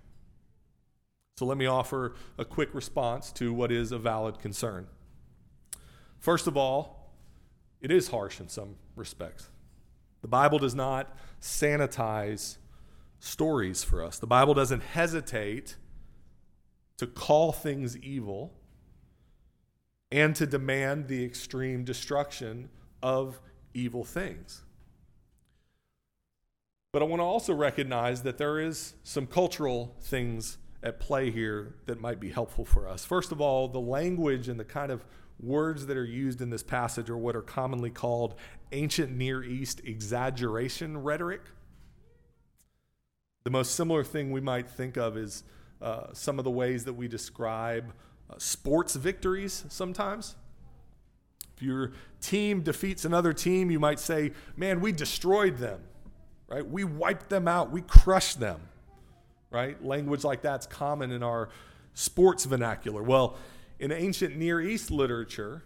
So 1.40 1.46
let 1.46 1.58
me 1.58 1.68
offer 1.68 2.16
a 2.38 2.44
quick 2.44 2.76
response 2.76 3.32
to 3.32 3.54
what 3.54 3.72
is 3.72 3.94
a 3.94 3.98
valid 3.98 4.40
concern. 4.40 4.88
First 6.18 6.48
of 6.48 6.58
all, 6.58 7.14
it 7.80 7.92
is 7.92 8.10
harsh 8.10 8.42
in 8.42 8.50
some 8.50 8.76
respects. 8.98 9.48
The 10.22 10.28
Bible 10.28 10.60
does 10.60 10.76
not 10.76 11.18
sanitize 11.40 12.58
stories 13.20 13.86
for 13.86 14.04
us, 14.04 14.20
the 14.20 14.28
Bible 14.28 14.54
doesn't 14.54 14.84
hesitate 14.84 15.78
to 16.98 17.08
call 17.08 17.54
things 17.54 17.96
evil 17.96 18.52
and 20.12 20.36
to 20.36 20.46
demand 20.46 21.08
the 21.08 21.24
extreme 21.24 21.86
destruction 21.86 22.68
of 23.02 23.40
evil 23.74 24.04
things. 24.04 24.64
But 26.92 27.02
I 27.02 27.06
want 27.06 27.22
to 27.22 27.26
also 27.26 27.54
recognize 27.54 28.24
that 28.24 28.38
there 28.38 28.60
is 28.60 28.96
some 29.06 29.26
cultural 29.26 29.96
things 30.02 30.58
at 30.82 31.00
play 31.00 31.30
here 31.30 31.76
that 31.86 32.00
might 32.00 32.20
be 32.20 32.30
helpful 32.30 32.66
for 32.66 32.88
us. 32.88 33.04
First 33.06 33.32
of 33.32 33.42
all, 33.42 33.68
the 33.68 33.80
language 33.80 34.48
and 34.48 34.60
the 34.60 34.66
kind 34.66 34.92
of 34.92 35.04
words 35.40 35.86
that 35.88 35.98
are 35.98 36.06
used 36.06 36.42
in 36.42 36.50
this 36.50 36.64
passage 36.64 37.10
are 37.10 37.18
what 37.18 37.36
are 37.36 37.42
commonly 37.42 37.90
called 37.90 38.36
ancient 38.72 39.16
Near 39.16 39.44
East 39.44 39.82
exaggeration 39.84 40.98
rhetoric. 40.98 41.42
The 43.44 43.52
most 43.52 43.76
similar 43.76 44.04
thing 44.04 44.32
we 44.32 44.42
might 44.42 44.70
think 44.70 44.98
of 44.98 45.18
is 45.18 45.44
uh, 45.82 46.08
some 46.14 46.40
of 46.40 46.46
the 46.46 46.52
ways 46.52 46.86
that 46.86 46.94
we 46.94 47.08
describe 47.08 47.94
uh, 48.30 48.36
sports 48.38 48.96
victories 48.96 49.66
sometimes. 49.70 50.36
If 51.56 51.64
your 51.64 51.94
team 52.22 52.62
defeats 52.62 53.06
another 53.06 53.34
team, 53.34 53.72
you 53.72 53.80
might 53.80 54.00
say, 54.00 54.32
Man, 54.56 54.82
we 54.82 54.92
destroyed 54.92 55.58
them, 55.58 55.82
right? 56.48 56.66
We 56.66 56.84
wiped 56.84 57.30
them 57.30 57.48
out, 57.48 57.72
we 57.72 57.82
crushed 57.82 58.40
them 58.40 58.62
right? 59.52 59.84
Language 59.84 60.24
like 60.24 60.42
that's 60.42 60.66
common 60.66 61.12
in 61.12 61.24
our 61.24 61.50
sports 61.94 62.46
vernacular. 62.46 63.04
Well, 63.04 63.38
in 63.80 63.92
ancient 63.92 64.36
Near 64.36 64.62
East 64.62 64.92
literature, 64.92 65.64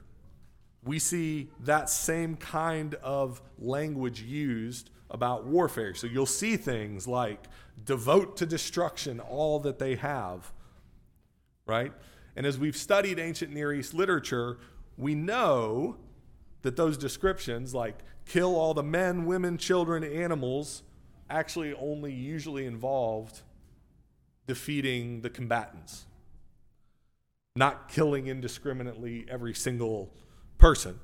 we 0.84 1.00
see 1.00 1.50
that 1.62 1.90
same 1.90 2.36
kind 2.36 2.96
of 2.96 3.42
language 3.58 4.22
used 4.22 4.90
about 5.10 5.46
warfare. 5.46 5.94
So 5.94 6.08
you'll 6.08 6.25
see 6.25 6.58
things 6.58 7.08
like 7.08 7.40
devote 7.86 8.38
to 8.38 8.46
destruction 8.46 9.20
all 9.20 9.60
that 9.62 9.80
they 9.80 9.96
have, 9.96 10.52
right? 11.66 11.94
And 12.36 12.46
as 12.46 12.58
we've 12.58 12.75
studied 12.75 13.20
ancient 13.20 13.54
Near 13.54 13.74
East 13.74 13.94
literature, 13.94 14.58
we 14.98 15.16
know 15.16 15.98
that 16.63 16.75
those 16.75 16.98
descriptions, 16.98 17.74
like 17.74 18.00
kill 18.25 18.56
all 18.56 18.74
the 18.74 18.84
men, 18.84 19.25
women, 19.25 19.58
children, 19.58 20.04
animals, 20.04 20.84
actually 21.30 21.74
only 21.74 22.13
usually 22.13 22.66
involved 22.66 23.42
defeating 24.48 25.22
the 25.22 25.30
combatants, 25.30 26.06
not 27.56 27.90
killing 27.90 28.28
indiscriminately 28.28 29.26
every 29.30 29.54
single 29.54 30.14
person. 30.58 31.00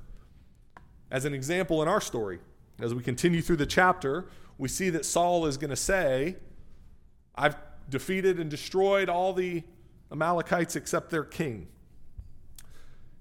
As 1.10 1.24
an 1.24 1.34
example 1.34 1.82
in 1.82 1.88
our 1.88 2.00
story, 2.00 2.38
as 2.80 2.94
we 2.94 3.02
continue 3.02 3.42
through 3.42 3.56
the 3.56 3.66
chapter, 3.66 4.26
we 4.58 4.68
see 4.68 4.90
that 4.90 5.04
Saul 5.04 5.46
is 5.46 5.56
going 5.56 5.70
to 5.70 5.76
say, 5.76 6.36
I've 7.34 7.56
defeated 7.88 8.38
and 8.38 8.50
destroyed 8.50 9.08
all 9.08 9.32
the 9.32 9.62
Amalekites 10.12 10.76
except 10.76 11.10
their 11.10 11.24
king. 11.24 11.68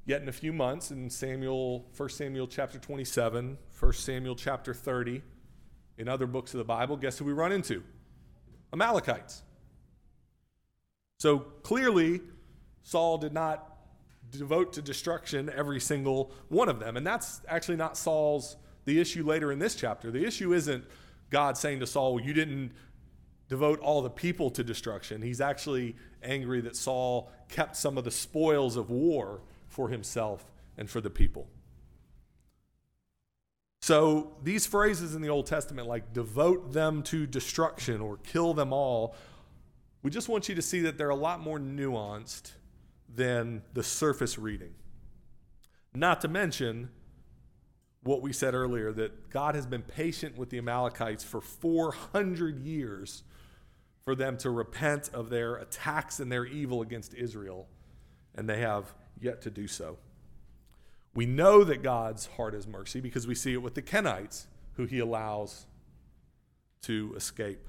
Yet 0.06 0.22
in 0.22 0.30
a 0.30 0.34
few 0.34 0.52
months, 0.52 0.92
in 0.92 1.10
Samuel, 1.10 1.86
1 1.96 2.10
Samuel 2.10 2.48
chapter 2.48 2.80
27, 2.80 3.58
1 3.80 3.94
Samuel 3.94 4.36
chapter 4.36 4.74
30, 4.74 5.22
in 5.98 6.08
other 6.08 6.26
books 6.26 6.54
of 6.54 6.58
the 6.58 6.64
Bible, 6.64 6.98
guess 6.98 7.20
who 7.20 7.26
we 7.26 7.34
run 7.34 7.52
into? 7.52 7.84
Amalekites. 8.74 9.44
So 11.20 11.40
clearly, 11.40 12.22
Saul 12.84 13.18
did 13.18 13.34
not 13.34 13.78
devote 14.32 14.74
to 14.74 14.82
destruction 14.82 15.52
every 15.56 15.80
single 15.80 16.32
one 16.48 16.70
of 16.70 16.80
them. 16.80 16.96
And 16.98 17.06
that's 17.06 17.42
actually 17.48 17.78
not 17.78 17.98
Saul's 17.98 18.56
the 18.86 19.00
issue 19.00 19.26
later 19.26 19.52
in 19.52 19.60
this 19.60 19.76
chapter. 19.76 20.12
The 20.12 20.26
issue 20.26 20.54
isn't 20.54 20.86
God 21.30 21.58
saying 21.58 21.82
to 21.82 21.88
Saul, 21.88 22.22
You 22.22 22.34
didn't 22.34 22.72
devote 23.50 23.80
all 23.80 24.02
the 24.02 24.10
people 24.10 24.50
to 24.52 24.64
destruction. 24.64 25.22
He's 25.22 25.42
actually 25.42 25.96
angry 26.24 26.62
that 26.62 26.76
Saul 26.76 27.32
kept 27.50 27.76
some 27.76 27.98
of 27.98 28.04
the 28.04 28.12
spoils 28.12 28.78
of 28.78 28.90
war 28.90 29.42
for 29.68 29.90
himself 29.90 30.46
and 30.78 30.90
for 30.90 31.02
the 31.02 31.10
people. 31.10 31.48
So 33.82 34.38
these 34.44 34.68
phrases 34.68 35.16
in 35.16 35.22
the 35.22 35.30
Old 35.30 35.48
Testament, 35.48 35.88
like 35.88 36.14
devote 36.14 36.74
them 36.74 37.02
to 37.04 37.26
destruction 37.26 38.02
or 38.02 38.18
kill 38.18 38.54
them 38.54 38.72
all, 38.72 39.16
we 40.01 40.12
just 40.12 40.29
want 40.29 40.48
you 40.50 40.56
to 40.56 40.62
see 40.62 40.82
that 40.82 40.98
they're 40.98 41.10
a 41.10 41.15
lot 41.15 41.41
more 41.41 41.60
nuanced 41.60 42.51
than 43.13 43.63
the 43.74 43.84
surface 43.84 44.38
reading. 44.38 44.74
Not 45.94 46.22
to 46.22 46.27
mention 46.27 46.89
what 48.03 48.22
we 48.22 48.32
said 48.32 48.53
earlier 48.53 48.94
that 48.94 49.29
God 49.29 49.56
has 49.56 49.65
been 49.65 49.82
patient 49.82 50.38
with 50.38 50.50
the 50.50 50.58
Amalekites 50.58 51.24
for 51.24 51.41
400 51.41 52.60
years 52.60 53.24
for 54.06 54.15
them 54.15 54.38
to 54.38 54.50
repent 54.50 55.10
of 55.13 55.29
their 55.29 55.56
attacks 55.56 56.20
and 56.20 56.32
their 56.32 56.46
evil 56.46 56.82
against 56.82 57.13
Israel, 57.13 57.68
and 58.36 58.50
they 58.50 58.60
have 58.60 58.94
yet 59.20 59.41
to 59.41 59.50
do 59.50 59.68
so. 59.68 59.98
We 61.13 61.25
know 61.25 61.63
that 61.63 61.84
God's 61.84 62.27
heart 62.38 62.56
is 62.56 62.68
mercy 62.68 63.01
because 63.01 63.27
we 63.27 63.36
see 63.36 63.53
it 63.53 63.62
with 63.62 63.75
the 63.75 63.82
Kenites, 63.82 64.46
who 64.77 64.86
he 64.86 65.00
allows 65.00 65.65
to 66.84 67.13
escape. 67.15 67.69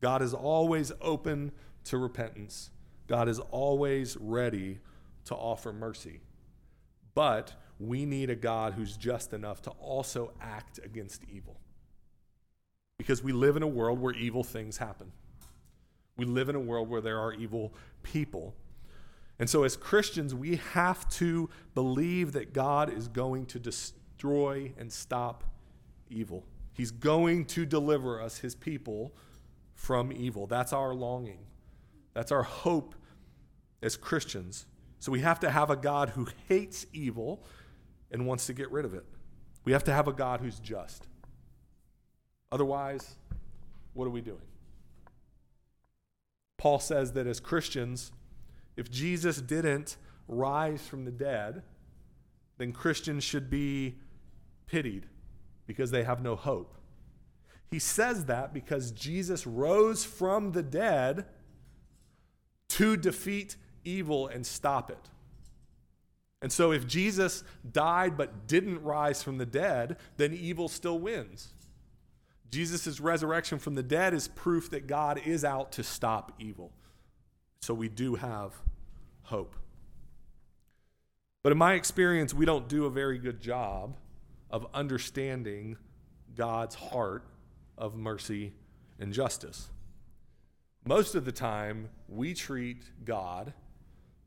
God 0.00 0.22
is 0.22 0.34
always 0.34 0.92
open 1.00 1.52
to 1.84 1.98
repentance. 1.98 2.70
God 3.06 3.28
is 3.28 3.38
always 3.50 4.16
ready 4.16 4.78
to 5.26 5.34
offer 5.34 5.72
mercy. 5.72 6.20
But 7.14 7.54
we 7.78 8.04
need 8.04 8.30
a 8.30 8.36
God 8.36 8.74
who's 8.74 8.96
just 8.96 9.32
enough 9.32 9.62
to 9.62 9.70
also 9.70 10.32
act 10.40 10.78
against 10.84 11.22
evil. 11.28 11.58
Because 12.98 13.22
we 13.22 13.32
live 13.32 13.56
in 13.56 13.62
a 13.62 13.68
world 13.68 14.00
where 14.00 14.14
evil 14.14 14.44
things 14.44 14.76
happen. 14.76 15.12
We 16.16 16.26
live 16.26 16.50
in 16.50 16.54
a 16.54 16.60
world 16.60 16.90
where 16.90 17.00
there 17.00 17.18
are 17.18 17.32
evil 17.32 17.72
people. 18.02 18.54
And 19.38 19.48
so, 19.48 19.64
as 19.64 19.74
Christians, 19.74 20.34
we 20.34 20.56
have 20.56 21.08
to 21.10 21.48
believe 21.74 22.32
that 22.32 22.52
God 22.52 22.92
is 22.92 23.08
going 23.08 23.46
to 23.46 23.58
destroy 23.58 24.72
and 24.78 24.92
stop 24.92 25.44
evil. 26.10 26.44
He's 26.74 26.90
going 26.90 27.46
to 27.46 27.64
deliver 27.64 28.20
us, 28.20 28.38
his 28.38 28.54
people, 28.54 29.14
from 29.80 30.12
evil. 30.12 30.46
That's 30.46 30.74
our 30.74 30.92
longing. 30.92 31.38
That's 32.12 32.30
our 32.30 32.42
hope 32.42 32.94
as 33.82 33.96
Christians. 33.96 34.66
So 34.98 35.10
we 35.10 35.20
have 35.20 35.40
to 35.40 35.50
have 35.50 35.70
a 35.70 35.76
God 35.76 36.10
who 36.10 36.28
hates 36.48 36.84
evil 36.92 37.42
and 38.10 38.26
wants 38.26 38.44
to 38.48 38.52
get 38.52 38.70
rid 38.70 38.84
of 38.84 38.92
it. 38.92 39.06
We 39.64 39.72
have 39.72 39.82
to 39.84 39.92
have 39.92 40.06
a 40.06 40.12
God 40.12 40.42
who's 40.42 40.60
just. 40.60 41.06
Otherwise, 42.52 43.16
what 43.94 44.04
are 44.04 44.10
we 44.10 44.20
doing? 44.20 44.42
Paul 46.58 46.78
says 46.78 47.14
that 47.14 47.26
as 47.26 47.40
Christians, 47.40 48.12
if 48.76 48.90
Jesus 48.90 49.40
didn't 49.40 49.96
rise 50.28 50.86
from 50.86 51.06
the 51.06 51.10
dead, 51.10 51.62
then 52.58 52.72
Christians 52.72 53.24
should 53.24 53.48
be 53.48 53.96
pitied 54.66 55.06
because 55.66 55.90
they 55.90 56.04
have 56.04 56.22
no 56.22 56.36
hope. 56.36 56.74
He 57.70 57.78
says 57.78 58.24
that 58.24 58.52
because 58.52 58.90
Jesus 58.90 59.46
rose 59.46 60.04
from 60.04 60.52
the 60.52 60.62
dead 60.62 61.26
to 62.70 62.96
defeat 62.96 63.56
evil 63.84 64.26
and 64.26 64.44
stop 64.44 64.90
it. 64.90 65.08
And 66.42 66.50
so, 66.50 66.72
if 66.72 66.86
Jesus 66.86 67.44
died 67.70 68.16
but 68.16 68.46
didn't 68.46 68.82
rise 68.82 69.22
from 69.22 69.38
the 69.38 69.46
dead, 69.46 69.98
then 70.16 70.32
evil 70.32 70.68
still 70.68 70.98
wins. 70.98 71.52
Jesus' 72.50 72.98
resurrection 72.98 73.58
from 73.58 73.74
the 73.74 73.82
dead 73.82 74.14
is 74.14 74.26
proof 74.26 74.70
that 74.70 74.86
God 74.86 75.20
is 75.24 75.44
out 75.44 75.70
to 75.72 75.84
stop 75.84 76.32
evil. 76.38 76.72
So, 77.60 77.74
we 77.74 77.88
do 77.88 78.14
have 78.14 78.54
hope. 79.24 79.54
But 81.42 81.52
in 81.52 81.58
my 81.58 81.74
experience, 81.74 82.32
we 82.32 82.46
don't 82.46 82.68
do 82.68 82.86
a 82.86 82.90
very 82.90 83.18
good 83.18 83.40
job 83.40 83.96
of 84.50 84.66
understanding 84.74 85.76
God's 86.34 86.74
heart 86.74 87.24
of 87.80 87.96
mercy 87.96 88.52
and 89.00 89.12
justice. 89.12 89.70
Most 90.84 91.14
of 91.14 91.24
the 91.24 91.32
time, 91.32 91.88
we 92.08 92.34
treat 92.34 92.84
God 93.04 93.52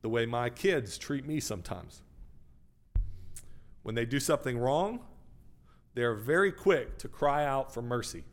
the 0.02 0.10
way 0.10 0.26
my 0.26 0.50
kids 0.50 0.98
treat 0.98 1.26
me 1.26 1.40
sometimes. 1.40 2.02
When 3.84 3.96
they 3.96 4.06
do 4.06 4.20
something 4.20 4.58
wrong, 4.58 5.00
they're 5.94 6.16
very 6.16 6.52
quick 6.52 6.98
to 6.98 7.08
cry 7.08 7.46
out 7.46 7.74
for 7.74 7.82
mercy. 7.82 8.24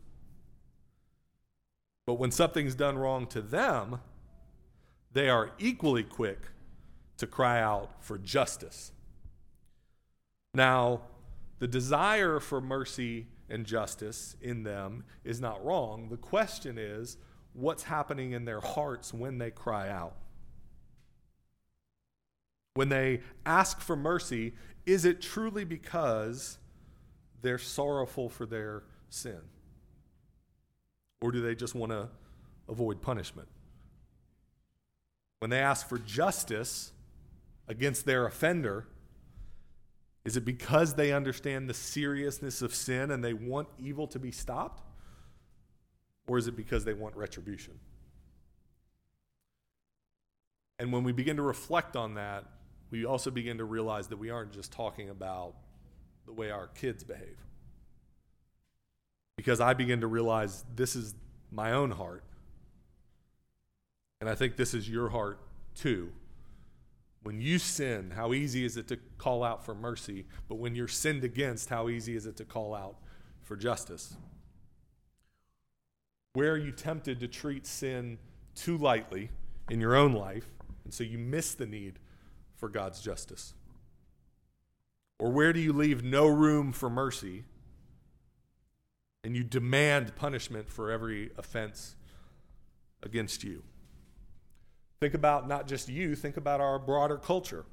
But 2.05 2.15
when 2.15 2.31
something's 2.31 2.75
done 2.75 2.97
wrong 2.97 3.27
to 3.27 3.41
them, 3.41 4.01
they 5.13 5.29
are 5.29 5.51
equally 5.59 6.03
quick 6.03 6.39
to 7.17 7.27
cry 7.27 7.61
out 7.61 8.03
for 8.03 8.17
justice. 8.17 8.91
Now, 10.53 11.01
the 11.59 11.67
desire 11.67 12.39
for 12.39 12.59
mercy 12.59 13.27
and 13.51 13.65
justice 13.65 14.35
in 14.41 14.63
them 14.63 15.03
is 15.23 15.41
not 15.41 15.63
wrong. 15.63 16.07
The 16.09 16.17
question 16.17 16.77
is 16.77 17.17
what's 17.53 17.83
happening 17.83 18.31
in 18.31 18.45
their 18.45 18.61
hearts 18.61 19.13
when 19.13 19.37
they 19.37 19.51
cry 19.51 19.89
out? 19.89 20.15
When 22.73 22.89
they 22.89 23.21
ask 23.45 23.81
for 23.81 23.97
mercy, 23.97 24.53
is 24.85 25.03
it 25.03 25.21
truly 25.21 25.65
because 25.65 26.57
they're 27.41 27.57
sorrowful 27.57 28.29
for 28.29 28.45
their 28.45 28.83
sin? 29.09 29.41
Or 31.21 31.31
do 31.31 31.41
they 31.41 31.53
just 31.53 31.75
want 31.75 31.91
to 31.91 32.09
avoid 32.69 33.01
punishment? 33.01 33.49
When 35.39 35.49
they 35.49 35.59
ask 35.59 35.87
for 35.87 35.97
justice 35.97 36.93
against 37.67 38.05
their 38.05 38.25
offender, 38.25 38.87
is 40.23 40.37
it 40.37 40.45
because 40.45 40.93
they 40.93 41.11
understand 41.11 41.69
the 41.69 41.73
seriousness 41.73 42.61
of 42.61 42.75
sin 42.75 43.11
and 43.11 43.23
they 43.23 43.33
want 43.33 43.67
evil 43.79 44.07
to 44.07 44.19
be 44.19 44.31
stopped? 44.31 44.83
Or 46.27 46.37
is 46.37 46.47
it 46.47 46.55
because 46.55 46.85
they 46.85 46.93
want 46.93 47.15
retribution? 47.15 47.79
And 50.77 50.91
when 50.91 51.03
we 51.03 51.11
begin 51.11 51.37
to 51.37 51.43
reflect 51.43 51.95
on 51.95 52.15
that, 52.15 52.45
we 52.91 53.05
also 53.05 53.31
begin 53.31 53.57
to 53.57 53.65
realize 53.65 54.07
that 54.09 54.17
we 54.17 54.29
aren't 54.29 54.51
just 54.51 54.71
talking 54.71 55.09
about 55.09 55.55
the 56.25 56.33
way 56.33 56.51
our 56.51 56.67
kids 56.67 57.03
behave. 57.03 57.37
Because 59.37 59.59
I 59.59 59.73
begin 59.73 60.01
to 60.01 60.07
realize 60.07 60.63
this 60.75 60.95
is 60.95 61.15
my 61.51 61.71
own 61.71 61.91
heart. 61.91 62.23
And 64.19 64.29
I 64.29 64.35
think 64.35 64.55
this 64.55 64.73
is 64.73 64.87
your 64.87 65.09
heart 65.09 65.39
too. 65.73 66.11
When 67.23 67.39
you 67.39 67.59
sin, 67.59 68.11
how 68.15 68.33
easy 68.33 68.65
is 68.65 68.77
it 68.77 68.87
to 68.87 68.97
call 69.17 69.43
out 69.43 69.63
for 69.63 69.75
mercy? 69.75 70.25
But 70.47 70.55
when 70.55 70.75
you're 70.75 70.87
sinned 70.87 71.23
against, 71.23 71.69
how 71.69 71.87
easy 71.87 72.15
is 72.15 72.25
it 72.25 72.35
to 72.37 72.45
call 72.45 72.73
out 72.73 72.95
for 73.43 73.55
justice? 73.55 74.15
Where 76.33 76.53
are 76.53 76.57
you 76.57 76.71
tempted 76.71 77.19
to 77.19 77.27
treat 77.27 77.67
sin 77.67 78.17
too 78.55 78.77
lightly 78.77 79.29
in 79.69 79.79
your 79.79 79.95
own 79.95 80.13
life, 80.13 80.47
and 80.83 80.93
so 80.93 81.03
you 81.03 81.17
miss 81.17 81.53
the 81.53 81.67
need 81.67 81.99
for 82.55 82.69
God's 82.69 83.01
justice? 83.01 83.53
Or 85.19 85.29
where 85.31 85.53
do 85.53 85.59
you 85.59 85.73
leave 85.73 86.03
no 86.03 86.27
room 86.27 86.71
for 86.71 86.89
mercy 86.89 87.43
and 89.23 89.35
you 89.35 89.43
demand 89.43 90.15
punishment 90.15 90.67
for 90.67 90.89
every 90.89 91.29
offense 91.37 91.95
against 93.03 93.43
you? 93.43 93.61
Think 95.01 95.15
about 95.15 95.47
not 95.47 95.67
just 95.67 95.89
you, 95.89 96.15
think 96.15 96.37
about 96.37 96.61
our 96.61 96.77
broader 96.77 97.17
culture. 97.17 97.65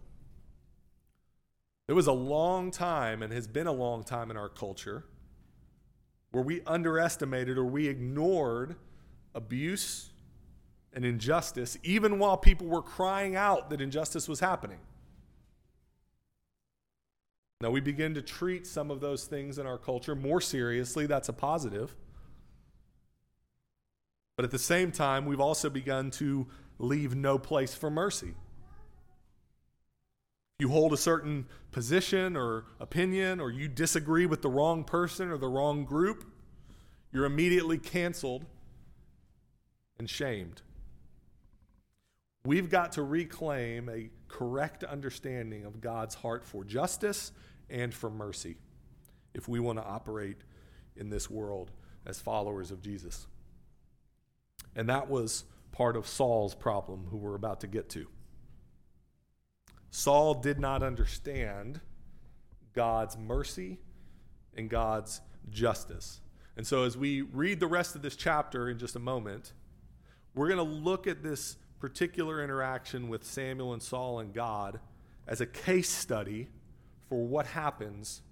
It 1.86 1.92
was 1.92 2.06
a 2.06 2.12
long 2.12 2.70
time 2.70 3.22
and 3.22 3.32
has 3.34 3.46
been 3.46 3.66
a 3.66 3.72
long 3.72 4.02
time 4.02 4.30
in 4.30 4.36
our 4.38 4.48
culture 4.48 5.04
where 6.30 6.42
we 6.42 6.62
underestimated 6.66 7.58
or 7.58 7.64
we 7.66 7.86
ignored 7.86 8.76
abuse 9.34 10.10
and 10.94 11.04
injustice, 11.04 11.76
even 11.82 12.18
while 12.18 12.38
people 12.38 12.66
were 12.66 12.82
crying 12.82 13.36
out 13.36 13.68
that 13.68 13.82
injustice 13.82 14.26
was 14.26 14.40
happening. 14.40 14.78
Now, 17.60 17.70
we 17.70 17.80
begin 17.80 18.14
to 18.14 18.22
treat 18.22 18.66
some 18.66 18.90
of 18.90 19.00
those 19.00 19.24
things 19.24 19.58
in 19.58 19.66
our 19.66 19.78
culture 19.78 20.14
more 20.14 20.40
seriously. 20.40 21.06
That's 21.06 21.28
a 21.28 21.32
positive. 21.32 21.94
But 24.36 24.44
at 24.44 24.50
the 24.50 24.58
same 24.58 24.92
time, 24.92 25.26
we've 25.26 25.40
also 25.40 25.68
begun 25.68 26.10
to 26.12 26.46
leave 26.78 27.14
no 27.14 27.38
place 27.38 27.74
for 27.74 27.90
mercy. 27.90 28.34
You 30.58 30.68
hold 30.68 30.92
a 30.92 30.96
certain 30.96 31.46
position 31.70 32.36
or 32.36 32.64
opinion, 32.80 33.40
or 33.40 33.50
you 33.50 33.68
disagree 33.68 34.26
with 34.26 34.42
the 34.42 34.48
wrong 34.48 34.82
person 34.82 35.30
or 35.30 35.38
the 35.38 35.48
wrong 35.48 35.84
group, 35.84 36.24
you're 37.12 37.24
immediately 37.24 37.78
canceled 37.78 38.44
and 39.98 40.10
shamed. 40.10 40.62
We've 42.44 42.70
got 42.70 42.92
to 42.92 43.02
reclaim 43.02 43.88
a 43.88 44.10
correct 44.28 44.84
understanding 44.84 45.64
of 45.64 45.80
God's 45.80 46.14
heart 46.16 46.44
for 46.44 46.64
justice 46.64 47.32
and 47.70 47.92
for 47.92 48.10
mercy 48.10 48.56
if 49.34 49.48
we 49.48 49.60
want 49.60 49.78
to 49.78 49.84
operate 49.84 50.38
in 50.96 51.10
this 51.10 51.30
world 51.30 51.70
as 52.06 52.20
followers 52.20 52.70
of 52.70 52.82
Jesus. 52.82 53.26
And 54.74 54.88
that 54.88 55.08
was 55.08 55.44
part 55.78 55.96
of 55.96 56.08
Saul's 56.08 56.56
problem, 56.56 57.06
who 57.08 57.16
we're 57.16 57.36
about 57.36 57.60
to 57.60 57.68
get 57.68 57.88
to. 57.90 58.08
Saul 59.90 60.34
did 60.34 60.58
not 60.58 60.82
understand 60.82 61.80
God's 62.74 63.16
mercy 63.16 63.78
and 64.56 64.68
God's 64.68 65.20
justice. 65.50 66.20
And 66.56 66.66
so, 66.66 66.82
as 66.82 66.96
we 66.98 67.22
read 67.22 67.60
the 67.60 67.68
rest 67.68 67.94
of 67.94 68.02
this 68.02 68.16
chapter 68.16 68.68
in 68.68 68.76
just 68.76 68.96
a 68.96 68.98
moment, 68.98 69.52
we're 70.34 70.48
going 70.48 70.58
to 70.58 70.64
look 70.64 71.06
at 71.06 71.22
this 71.22 71.56
particular 71.78 72.42
interaction 72.42 73.08
with 73.08 73.22
Samuel 73.22 73.72
and 73.72 73.80
Saul 73.80 74.18
and 74.18 74.34
God 74.34 74.80
as 75.28 75.40
a 75.40 75.46
case 75.46 75.88
study 75.88 76.48
for 77.08 77.24
what 77.24 77.46
happens 77.46 78.22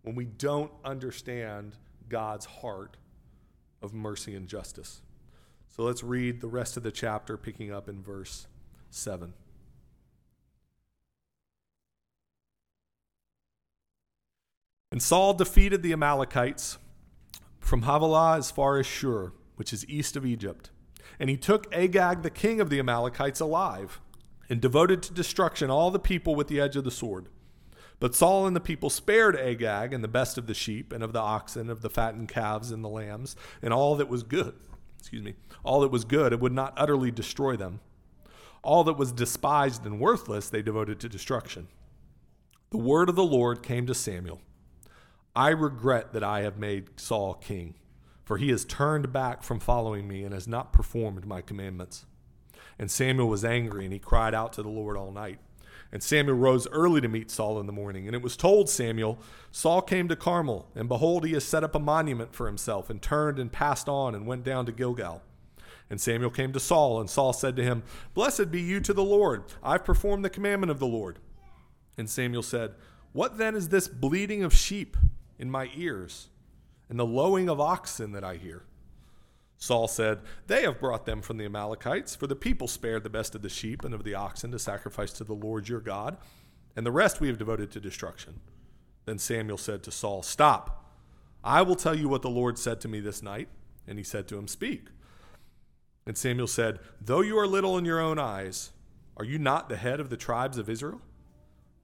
when 0.00 0.14
we 0.14 0.24
don't 0.24 0.72
understand 0.82 1.76
God's 2.08 2.46
heart 2.46 2.96
of 3.82 3.92
mercy 3.92 4.34
and 4.34 4.48
justice. 4.48 5.02
So 5.70 5.84
let's 5.84 6.02
read 6.02 6.40
the 6.40 6.48
rest 6.48 6.76
of 6.76 6.82
the 6.82 6.90
chapter, 6.90 7.36
picking 7.36 7.72
up 7.72 7.88
in 7.88 8.02
verse 8.02 8.48
7. 8.90 9.32
And 14.92 15.00
Saul 15.00 15.34
defeated 15.34 15.82
the 15.82 15.92
Amalekites 15.92 16.78
from 17.60 17.82
Havilah 17.82 18.36
as 18.36 18.50
far 18.50 18.78
as 18.78 18.86
Shur, 18.86 19.32
which 19.54 19.72
is 19.72 19.88
east 19.88 20.16
of 20.16 20.26
Egypt. 20.26 20.70
And 21.20 21.30
he 21.30 21.36
took 21.36 21.72
Agag, 21.72 22.22
the 22.22 22.30
king 22.30 22.60
of 22.60 22.70
the 22.70 22.80
Amalekites, 22.80 23.38
alive, 23.38 24.00
and 24.48 24.60
devoted 24.60 25.02
to 25.04 25.14
destruction 25.14 25.70
all 25.70 25.92
the 25.92 26.00
people 26.00 26.34
with 26.34 26.48
the 26.48 26.60
edge 26.60 26.74
of 26.74 26.82
the 26.82 26.90
sword. 26.90 27.28
But 28.00 28.16
Saul 28.16 28.46
and 28.48 28.56
the 28.56 28.60
people 28.60 28.90
spared 28.90 29.36
Agag 29.36 29.92
and 29.92 30.02
the 30.02 30.08
best 30.08 30.36
of 30.36 30.48
the 30.48 30.54
sheep 30.54 30.92
and 30.92 31.04
of 31.04 31.12
the 31.12 31.20
oxen, 31.20 31.70
of 31.70 31.82
the 31.82 31.90
fattened 31.90 32.28
calves 32.28 32.72
and 32.72 32.82
the 32.82 32.88
lambs, 32.88 33.36
and 33.62 33.72
all 33.72 33.94
that 33.94 34.08
was 34.08 34.24
good 34.24 34.54
excuse 35.00 35.22
me, 35.22 35.34
all 35.64 35.80
that 35.80 35.90
was 35.90 36.04
good, 36.04 36.32
it 36.32 36.40
would 36.40 36.52
not 36.52 36.74
utterly 36.76 37.10
destroy 37.10 37.56
them. 37.56 37.80
All 38.62 38.84
that 38.84 38.98
was 38.98 39.12
despised 39.12 39.86
and 39.86 39.98
worthless, 39.98 40.48
they 40.48 40.62
devoted 40.62 41.00
to 41.00 41.08
destruction. 41.08 41.68
The 42.70 42.78
word 42.78 43.08
of 43.08 43.16
the 43.16 43.24
Lord 43.24 43.62
came 43.62 43.86
to 43.86 43.94
Samuel 43.94 44.40
I 45.34 45.50
regret 45.50 46.12
that 46.12 46.24
I 46.24 46.40
have 46.40 46.58
made 46.58 47.00
Saul 47.00 47.34
king, 47.34 47.74
for 48.24 48.36
he 48.36 48.50
has 48.50 48.64
turned 48.64 49.12
back 49.12 49.42
from 49.42 49.60
following 49.60 50.06
me 50.06 50.24
and 50.24 50.34
has 50.34 50.48
not 50.48 50.72
performed 50.72 51.26
my 51.26 51.40
commandments. 51.40 52.04
And 52.78 52.90
Samuel 52.90 53.28
was 53.28 53.44
angry, 53.44 53.84
and 53.84 53.92
he 53.92 53.98
cried 53.98 54.34
out 54.34 54.52
to 54.54 54.62
the 54.62 54.68
Lord 54.68 54.96
all 54.96 55.12
night. 55.12 55.38
And 55.92 56.02
Samuel 56.02 56.36
rose 56.36 56.68
early 56.68 57.00
to 57.00 57.08
meet 57.08 57.30
Saul 57.30 57.58
in 57.58 57.66
the 57.66 57.72
morning. 57.72 58.06
And 58.06 58.14
it 58.14 58.22
was 58.22 58.36
told 58.36 58.68
Samuel, 58.68 59.18
Saul 59.50 59.82
came 59.82 60.06
to 60.08 60.16
Carmel, 60.16 60.68
and 60.74 60.88
behold, 60.88 61.24
he 61.24 61.32
has 61.32 61.44
set 61.44 61.64
up 61.64 61.74
a 61.74 61.80
monument 61.80 62.34
for 62.34 62.46
himself, 62.46 62.90
and 62.90 63.02
turned 63.02 63.38
and 63.38 63.50
passed 63.50 63.88
on, 63.88 64.14
and 64.14 64.26
went 64.26 64.44
down 64.44 64.66
to 64.66 64.72
Gilgal. 64.72 65.22
And 65.88 66.00
Samuel 66.00 66.30
came 66.30 66.52
to 66.52 66.60
Saul, 66.60 67.00
and 67.00 67.10
Saul 67.10 67.32
said 67.32 67.56
to 67.56 67.64
him, 67.64 67.82
Blessed 68.14 68.52
be 68.52 68.60
you 68.62 68.78
to 68.80 68.92
the 68.92 69.02
Lord. 69.02 69.42
I've 69.62 69.84
performed 69.84 70.24
the 70.24 70.30
commandment 70.30 70.70
of 70.70 70.78
the 70.78 70.86
Lord. 70.86 71.18
And 71.98 72.08
Samuel 72.08 72.44
said, 72.44 72.74
What 73.12 73.38
then 73.38 73.56
is 73.56 73.70
this 73.70 73.88
bleating 73.88 74.44
of 74.44 74.54
sheep 74.54 74.96
in 75.40 75.50
my 75.50 75.70
ears, 75.74 76.28
and 76.88 77.00
the 77.00 77.04
lowing 77.04 77.48
of 77.48 77.60
oxen 77.60 78.12
that 78.12 78.22
I 78.22 78.36
hear? 78.36 78.62
Saul 79.60 79.88
said, 79.88 80.20
They 80.46 80.62
have 80.62 80.80
brought 80.80 81.04
them 81.04 81.20
from 81.20 81.36
the 81.36 81.44
Amalekites, 81.44 82.16
for 82.16 82.26
the 82.26 82.34
people 82.34 82.66
spared 82.66 83.04
the 83.04 83.10
best 83.10 83.34
of 83.34 83.42
the 83.42 83.48
sheep 83.50 83.84
and 83.84 83.94
of 83.94 84.04
the 84.04 84.14
oxen 84.14 84.50
to 84.52 84.58
sacrifice 84.58 85.12
to 85.12 85.24
the 85.24 85.34
Lord 85.34 85.68
your 85.68 85.80
God, 85.80 86.16
and 86.74 86.86
the 86.86 86.90
rest 86.90 87.20
we 87.20 87.28
have 87.28 87.38
devoted 87.38 87.70
to 87.72 87.80
destruction. 87.80 88.40
Then 89.04 89.18
Samuel 89.18 89.58
said 89.58 89.82
to 89.82 89.90
Saul, 89.90 90.22
Stop. 90.22 90.90
I 91.44 91.62
will 91.62 91.76
tell 91.76 91.94
you 91.94 92.08
what 92.08 92.22
the 92.22 92.30
Lord 92.30 92.58
said 92.58 92.80
to 92.80 92.88
me 92.88 93.00
this 93.00 93.22
night. 93.22 93.48
And 93.86 93.98
he 93.98 94.04
said 94.04 94.28
to 94.28 94.38
him, 94.38 94.48
Speak. 94.48 94.88
And 96.06 96.16
Samuel 96.16 96.46
said, 96.46 96.78
Though 97.00 97.20
you 97.20 97.38
are 97.38 97.46
little 97.46 97.76
in 97.76 97.84
your 97.84 98.00
own 98.00 98.18
eyes, 98.18 98.70
are 99.16 99.24
you 99.24 99.38
not 99.38 99.68
the 99.68 99.76
head 99.76 100.00
of 100.00 100.08
the 100.08 100.16
tribes 100.16 100.56
of 100.56 100.70
Israel? 100.70 101.02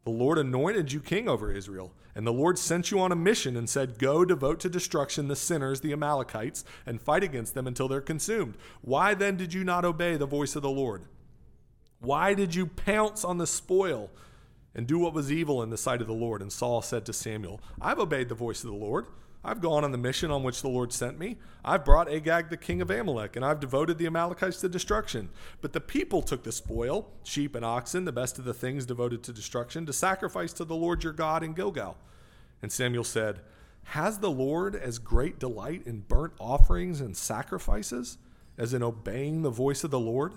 The 0.06 0.12
Lord 0.12 0.38
anointed 0.38 0.92
you 0.92 1.00
king 1.00 1.28
over 1.28 1.50
Israel, 1.50 1.92
and 2.14 2.24
the 2.24 2.32
Lord 2.32 2.60
sent 2.60 2.92
you 2.92 3.00
on 3.00 3.10
a 3.10 3.16
mission 3.16 3.56
and 3.56 3.68
said, 3.68 3.98
Go 3.98 4.24
devote 4.24 4.60
to 4.60 4.68
destruction 4.68 5.26
the 5.26 5.34
sinners, 5.34 5.80
the 5.80 5.92
Amalekites, 5.92 6.64
and 6.86 7.00
fight 7.00 7.24
against 7.24 7.54
them 7.54 7.66
until 7.66 7.88
they're 7.88 8.00
consumed. 8.00 8.56
Why 8.82 9.14
then 9.14 9.36
did 9.36 9.52
you 9.52 9.64
not 9.64 9.84
obey 9.84 10.16
the 10.16 10.24
voice 10.24 10.54
of 10.54 10.62
the 10.62 10.70
Lord? 10.70 11.06
Why 11.98 12.34
did 12.34 12.54
you 12.54 12.68
pounce 12.68 13.24
on 13.24 13.38
the 13.38 13.48
spoil 13.48 14.12
and 14.76 14.86
do 14.86 15.00
what 15.00 15.12
was 15.12 15.32
evil 15.32 15.60
in 15.60 15.70
the 15.70 15.76
sight 15.76 16.00
of 16.00 16.06
the 16.06 16.12
Lord? 16.12 16.40
And 16.40 16.52
Saul 16.52 16.82
said 16.82 17.04
to 17.06 17.12
Samuel, 17.12 17.60
I've 17.80 17.98
obeyed 17.98 18.28
the 18.28 18.36
voice 18.36 18.62
of 18.62 18.70
the 18.70 18.76
Lord. 18.76 19.06
I've 19.46 19.60
gone 19.60 19.84
on 19.84 19.92
the 19.92 19.98
mission 19.98 20.32
on 20.32 20.42
which 20.42 20.60
the 20.60 20.68
Lord 20.68 20.92
sent 20.92 21.20
me. 21.20 21.36
I've 21.64 21.84
brought 21.84 22.12
Agag, 22.12 22.50
the 22.50 22.56
king 22.56 22.82
of 22.82 22.90
Amalek, 22.90 23.36
and 23.36 23.44
I've 23.44 23.60
devoted 23.60 23.96
the 23.96 24.06
Amalekites 24.06 24.60
to 24.62 24.68
destruction. 24.68 25.28
But 25.60 25.72
the 25.72 25.80
people 25.80 26.20
took 26.20 26.42
the 26.42 26.50
spoil, 26.50 27.08
sheep 27.22 27.54
and 27.54 27.64
oxen, 27.64 28.06
the 28.06 28.12
best 28.12 28.40
of 28.40 28.44
the 28.44 28.52
things 28.52 28.86
devoted 28.86 29.22
to 29.22 29.32
destruction, 29.32 29.86
to 29.86 29.92
sacrifice 29.92 30.52
to 30.54 30.64
the 30.64 30.74
Lord 30.74 31.04
your 31.04 31.12
God 31.12 31.44
in 31.44 31.52
Gilgal. 31.52 31.96
And 32.60 32.72
Samuel 32.72 33.04
said, 33.04 33.38
Has 33.84 34.18
the 34.18 34.32
Lord 34.32 34.74
as 34.74 34.98
great 34.98 35.38
delight 35.38 35.86
in 35.86 36.00
burnt 36.00 36.32
offerings 36.40 37.00
and 37.00 37.16
sacrifices 37.16 38.18
as 38.58 38.74
in 38.74 38.82
obeying 38.82 39.42
the 39.42 39.50
voice 39.50 39.84
of 39.84 39.92
the 39.92 40.00
Lord? 40.00 40.32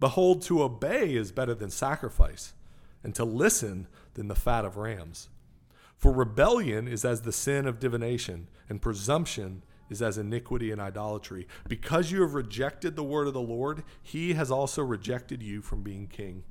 Behold, 0.00 0.42
to 0.42 0.60
obey 0.60 1.14
is 1.14 1.30
better 1.30 1.54
than 1.54 1.70
sacrifice, 1.70 2.52
and 3.04 3.14
to 3.14 3.24
listen 3.24 3.86
than 4.14 4.26
the 4.26 4.34
fat 4.34 4.64
of 4.64 4.76
rams. 4.76 5.28
For 6.04 6.12
rebellion 6.12 6.86
is 6.86 7.02
as 7.02 7.22
the 7.22 7.32
sin 7.32 7.66
of 7.66 7.80
divination, 7.80 8.48
and 8.68 8.82
presumption 8.82 9.62
is 9.88 10.02
as 10.02 10.18
iniquity 10.18 10.70
and 10.70 10.78
idolatry. 10.78 11.48
Because 11.66 12.10
you 12.10 12.20
have 12.20 12.34
rejected 12.34 12.94
the 12.94 13.02
word 13.02 13.26
of 13.26 13.32
the 13.32 13.40
Lord, 13.40 13.84
he 14.02 14.34
has 14.34 14.50
also 14.50 14.82
rejected 14.82 15.42
you 15.42 15.62
from 15.62 15.82
being 15.82 16.06
king. 16.06 16.44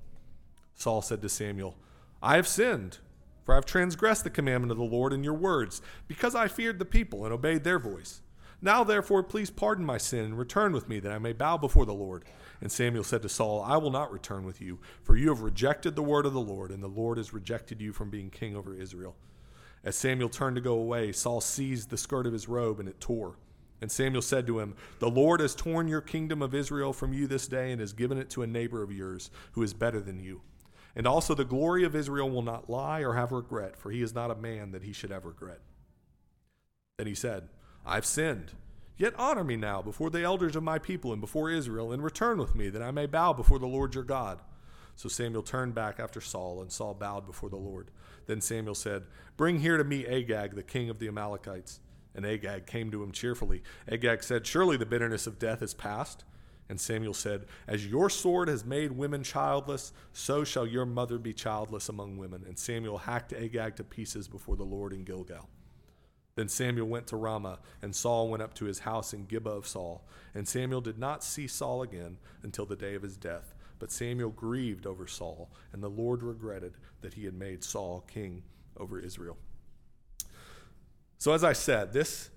Saul 0.74 1.04
said 1.04 1.22
to 1.22 1.30
Samuel, 1.30 1.78
I 2.20 2.36
have 2.38 2.48
sinned, 2.48 2.98
for 3.46 3.54
I 3.54 3.58
have 3.58 3.68
transgressed 3.68 4.24
the 4.24 4.32
commandment 4.32 4.72
of 4.72 4.80
the 4.80 4.84
Lord 4.84 5.14
in 5.14 5.24
your 5.24 5.36
words, 5.36 5.84
because 6.08 6.34
I 6.34 6.48
feared 6.48 6.80
the 6.80 6.84
people 6.84 7.24
and 7.24 7.32
obeyed 7.32 7.64
their 7.64 7.78
voice. 7.78 8.24
Now, 8.60 8.84
therefore, 8.84 9.22
please 9.22 9.52
pardon 9.52 9.86
my 9.86 10.00
sin 10.00 10.26
and 10.26 10.36
return 10.36 10.74
with 10.74 10.90
me, 10.90 11.00
that 11.00 11.12
I 11.12 11.20
may 11.20 11.34
bow 11.34 11.58
before 11.58 11.86
the 11.86 11.94
Lord. 11.94 12.26
And 12.60 12.72
Samuel 12.72 13.04
said 13.04 13.22
to 13.22 13.30
Saul, 13.30 13.62
I 13.62 13.78
will 13.78 13.92
not 13.92 14.12
return 14.12 14.46
with 14.46 14.62
you, 14.62 14.80
for 15.04 15.16
you 15.16 15.30
have 15.30 15.42
rejected 15.42 15.96
the 15.96 16.02
word 16.02 16.26
of 16.26 16.34
the 16.34 16.42
Lord, 16.42 16.72
and 16.72 16.82
the 16.82 16.88
Lord 16.88 17.20
has 17.20 17.36
rejected 17.36 17.80
you 17.80 17.94
from 17.94 18.10
being 18.10 18.32
king 18.32 18.56
over 18.56 18.74
Israel. 18.74 19.16
As 19.84 19.96
Samuel 19.96 20.30
turned 20.30 20.56
to 20.56 20.62
go 20.62 20.76
away, 20.76 21.12
Saul 21.12 21.42
seized 21.42 21.90
the 21.90 21.98
skirt 21.98 22.26
of 22.26 22.34
his 22.34 22.48
robe 22.48 22.80
and 22.80 22.88
it 22.88 23.02
tore. 23.02 23.38
And 23.82 23.92
Samuel 23.92 24.22
said 24.22 24.48
to 24.48 24.60
him, 24.60 24.76
The 25.00 25.10
Lord 25.10 25.42
has 25.42 25.54
torn 25.54 25.90
your 25.90 26.00
kingdom 26.00 26.42
of 26.42 26.56
Israel 26.56 26.94
from 26.94 27.12
you 27.12 27.28
this 27.28 27.48
day 27.50 27.72
and 27.72 27.82
has 27.82 27.92
given 27.92 28.18
it 28.18 28.30
to 28.30 28.42
a 28.42 28.48
neighbor 28.48 28.82
of 28.82 28.94
yours 28.94 29.30
who 29.52 29.64
is 29.64 29.74
better 29.74 30.00
than 30.00 30.22
you. 30.22 30.42
And 30.96 31.06
also 31.06 31.36
the 31.36 31.44
glory 31.44 31.84
of 31.84 31.96
Israel 31.96 32.30
will 32.30 32.44
not 32.44 32.70
lie 32.70 33.02
or 33.02 33.14
have 33.14 33.34
regret, 33.34 33.76
for 33.76 33.92
he 33.92 34.02
is 34.02 34.16
not 34.16 34.32
a 34.32 34.36
man 34.36 34.72
that 34.72 34.84
he 34.84 34.94
should 34.94 35.10
have 35.10 35.26
regret. 35.26 35.60
Then 36.98 37.08
he 37.08 37.16
said, 37.16 37.50
I've 37.86 38.06
sinned. 38.06 38.54
Yet 38.96 39.16
honor 39.18 39.44
me 39.44 39.58
now 39.58 39.82
before 39.82 40.10
the 40.10 40.24
elders 40.24 40.56
of 40.56 40.64
my 40.64 40.80
people 40.80 41.12
and 41.12 41.20
before 41.20 41.50
Israel, 41.50 41.92
and 41.92 42.04
return 42.04 42.38
with 42.38 42.56
me, 42.56 42.70
that 42.70 42.82
I 42.82 42.92
may 42.92 43.08
bow 43.08 43.34
before 43.34 43.60
the 43.60 43.68
Lord 43.68 43.96
your 43.96 44.04
God. 44.04 44.40
So 44.96 45.10
Samuel 45.10 45.44
turned 45.44 45.76
back 45.76 46.00
after 46.00 46.22
Saul, 46.22 46.62
and 46.62 46.72
Saul 46.72 46.94
bowed 46.94 47.26
before 47.26 47.50
the 47.50 47.56
Lord. 47.56 47.92
Then 48.26 48.42
Samuel 48.42 48.76
said, 48.76 49.04
Bring 49.38 49.60
here 49.60 49.78
to 49.78 49.84
me 49.84 50.06
Agag, 50.06 50.56
the 50.56 50.64
king 50.64 50.90
of 50.90 51.00
the 51.00 51.08
Amalekites. 51.08 51.80
And 52.16 52.26
Agag 52.26 52.68
came 52.68 52.92
to 52.92 53.02
him 53.02 53.12
cheerfully. 53.12 53.64
Agag 53.92 54.24
said, 54.24 54.46
Surely 54.46 54.78
the 54.78 54.86
bitterness 54.86 55.26
of 55.26 55.40
death 55.40 55.62
is 55.62 55.74
past. 55.74 56.24
And 56.70 56.80
Samuel 56.80 57.14
said, 57.14 57.46
As 57.68 57.88
your 57.88 58.10
sword 58.10 58.48
has 58.48 58.64
made 58.64 58.92
women 58.92 59.24
childless, 59.24 59.94
so 60.14 60.44
shall 60.44 60.66
your 60.66 60.86
mother 60.86 61.18
be 61.18 61.34
childless 61.34 61.90
among 61.90 62.18
women. 62.18 62.44
And 62.48 62.58
Samuel 62.58 63.00
hacked 63.00 63.34
Agag 63.34 63.76
to 63.78 63.84
pieces 63.84 64.28
before 64.28 64.56
the 64.56 64.64
Lord 64.64 64.94
in 64.94 65.04
Gilgal. 65.04 65.50
Then 66.36 66.48
Samuel 66.48 66.88
went 66.88 67.08
to 67.08 67.16
Ramah, 67.16 67.60
and 67.82 67.96
Saul 67.96 68.30
went 68.30 68.42
up 68.42 68.54
to 68.56 68.66
his 68.66 68.80
house 68.80 69.14
in 69.14 69.26
Gibeah 69.26 69.54
of 69.54 69.68
Saul. 69.68 70.08
And 70.34 70.48
Samuel 70.48 70.82
did 70.82 70.98
not 70.98 71.24
see 71.24 71.48
Saul 71.48 71.84
again 71.84 72.18
until 72.42 72.66
the 72.66 72.76
day 72.76 72.96
of 72.96 73.04
his 73.04 73.18
death. 73.18 73.54
But 73.80 73.92
Samuel 73.92 74.30
grieved 74.30 74.86
over 74.86 75.08
Saul, 75.08 75.52
and 75.72 75.84
the 75.84 75.90
Lord 75.90 76.24
regretted 76.24 76.74
that 77.02 77.14
he 77.14 77.26
had 77.26 77.34
made 77.34 77.64
Saul 77.64 78.06
king 78.08 78.44
over 78.78 79.00
Israel. 79.00 79.38
So, 81.18 81.34
as 81.34 81.44
I 81.44 81.54
said, 81.54 81.94
this 81.94 82.30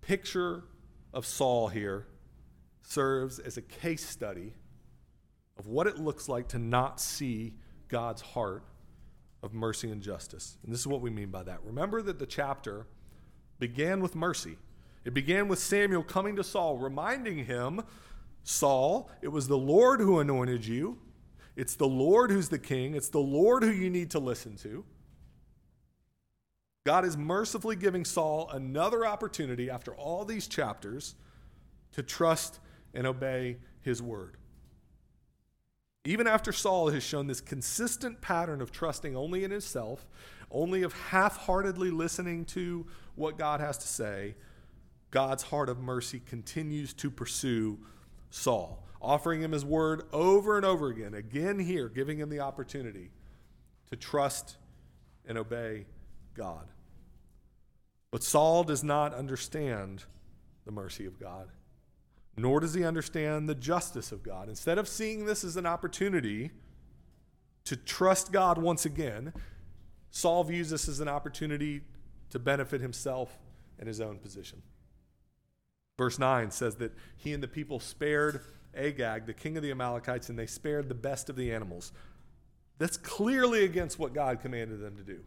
picture 0.00 0.64
of 1.12 1.26
Saul 1.26 1.68
here 1.68 2.06
serves 2.82 3.38
as 3.38 3.56
a 3.56 3.62
case 3.62 4.06
study 4.06 4.54
of 5.58 5.66
what 5.66 5.86
it 5.86 5.98
looks 5.98 6.28
like 6.28 6.48
to 6.48 6.58
not 6.58 7.00
see 7.00 7.54
God's 7.88 8.22
heart 8.22 8.64
of 9.42 9.52
mercy 9.52 9.90
and 9.90 10.02
justice. 10.02 10.56
And 10.62 10.72
this 10.72 10.80
is 10.80 10.86
what 10.86 11.00
we 11.00 11.10
mean 11.10 11.30
by 11.30 11.42
that. 11.42 11.62
Remember 11.64 12.00
that 12.02 12.18
the 12.18 12.26
chapter 12.26 12.86
began 13.58 14.00
with 14.00 14.14
mercy. 14.14 14.56
It 15.04 15.14
began 15.14 15.48
with 15.48 15.58
Samuel 15.58 16.02
coming 16.02 16.36
to 16.36 16.44
Saul, 16.44 16.78
reminding 16.78 17.44
him 17.44 17.82
Saul, 18.44 19.10
it 19.20 19.28
was 19.28 19.48
the 19.48 19.58
Lord 19.58 20.00
who 20.00 20.18
anointed 20.18 20.66
you. 20.66 20.98
It's 21.54 21.76
the 21.76 21.86
Lord 21.86 22.30
who's 22.30 22.48
the 22.48 22.58
king. 22.58 22.94
It's 22.94 23.08
the 23.08 23.20
Lord 23.20 23.62
who 23.62 23.70
you 23.70 23.90
need 23.90 24.10
to 24.12 24.18
listen 24.18 24.56
to. 24.58 24.84
God 26.84 27.04
is 27.04 27.16
mercifully 27.16 27.76
giving 27.76 28.04
Saul 28.04 28.50
another 28.52 29.06
opportunity 29.06 29.70
after 29.70 29.94
all 29.94 30.24
these 30.24 30.48
chapters 30.48 31.14
to 31.92 32.02
trust 32.02 32.58
and 32.94 33.06
obey 33.06 33.58
his 33.82 34.02
word. 34.02 34.36
Even 36.04 36.26
after 36.26 36.50
Saul 36.52 36.88
has 36.90 37.04
shown 37.04 37.28
this 37.28 37.40
consistent 37.40 38.20
pattern 38.20 38.60
of 38.60 38.72
trusting 38.72 39.16
only 39.16 39.44
in 39.44 39.52
himself, 39.52 40.08
only 40.50 40.82
of 40.82 40.92
half 40.92 41.36
heartedly 41.36 41.90
listening 41.90 42.44
to 42.46 42.86
what 43.14 43.38
God 43.38 43.60
has 43.60 43.78
to 43.78 43.86
say, 43.86 44.34
God's 45.12 45.44
heart 45.44 45.68
of 45.68 45.78
mercy 45.78 46.20
continues 46.24 46.92
to 46.94 47.10
pursue 47.10 47.78
Saul, 48.32 48.82
offering 49.00 49.42
him 49.42 49.52
his 49.52 49.64
word 49.64 50.04
over 50.10 50.56
and 50.56 50.64
over 50.64 50.88
again, 50.88 51.12
again 51.12 51.58
here, 51.58 51.88
giving 51.88 52.18
him 52.18 52.30
the 52.30 52.40
opportunity 52.40 53.10
to 53.90 53.96
trust 53.96 54.56
and 55.26 55.36
obey 55.36 55.84
God. 56.34 56.66
But 58.10 58.22
Saul 58.22 58.64
does 58.64 58.82
not 58.82 59.12
understand 59.12 60.04
the 60.64 60.72
mercy 60.72 61.04
of 61.04 61.20
God, 61.20 61.48
nor 62.36 62.60
does 62.60 62.72
he 62.72 62.84
understand 62.84 63.48
the 63.48 63.54
justice 63.54 64.12
of 64.12 64.22
God. 64.22 64.48
Instead 64.48 64.78
of 64.78 64.88
seeing 64.88 65.26
this 65.26 65.44
as 65.44 65.56
an 65.56 65.66
opportunity 65.66 66.50
to 67.64 67.76
trust 67.76 68.32
God 68.32 68.56
once 68.56 68.86
again, 68.86 69.34
Saul 70.10 70.42
views 70.44 70.70
this 70.70 70.88
as 70.88 71.00
an 71.00 71.08
opportunity 71.08 71.82
to 72.30 72.38
benefit 72.38 72.80
himself 72.80 73.38
and 73.78 73.86
his 73.86 74.00
own 74.00 74.18
position. 74.18 74.62
Verse 76.02 76.18
9 76.18 76.50
says 76.50 76.74
that 76.74 76.90
he 77.16 77.32
and 77.32 77.40
the 77.40 77.46
people 77.46 77.78
spared 77.78 78.40
Agag, 78.76 79.24
the 79.24 79.32
king 79.32 79.56
of 79.56 79.62
the 79.62 79.70
Amalekites, 79.70 80.28
and 80.30 80.36
they 80.36 80.46
spared 80.46 80.88
the 80.88 80.96
best 80.96 81.30
of 81.30 81.36
the 81.36 81.54
animals. 81.54 81.92
That's 82.78 82.96
clearly 82.96 83.64
against 83.64 84.00
what 84.00 84.12
God 84.12 84.40
commanded 84.40 84.80
them 84.80 84.96
to 84.96 85.04
do. 85.04 85.20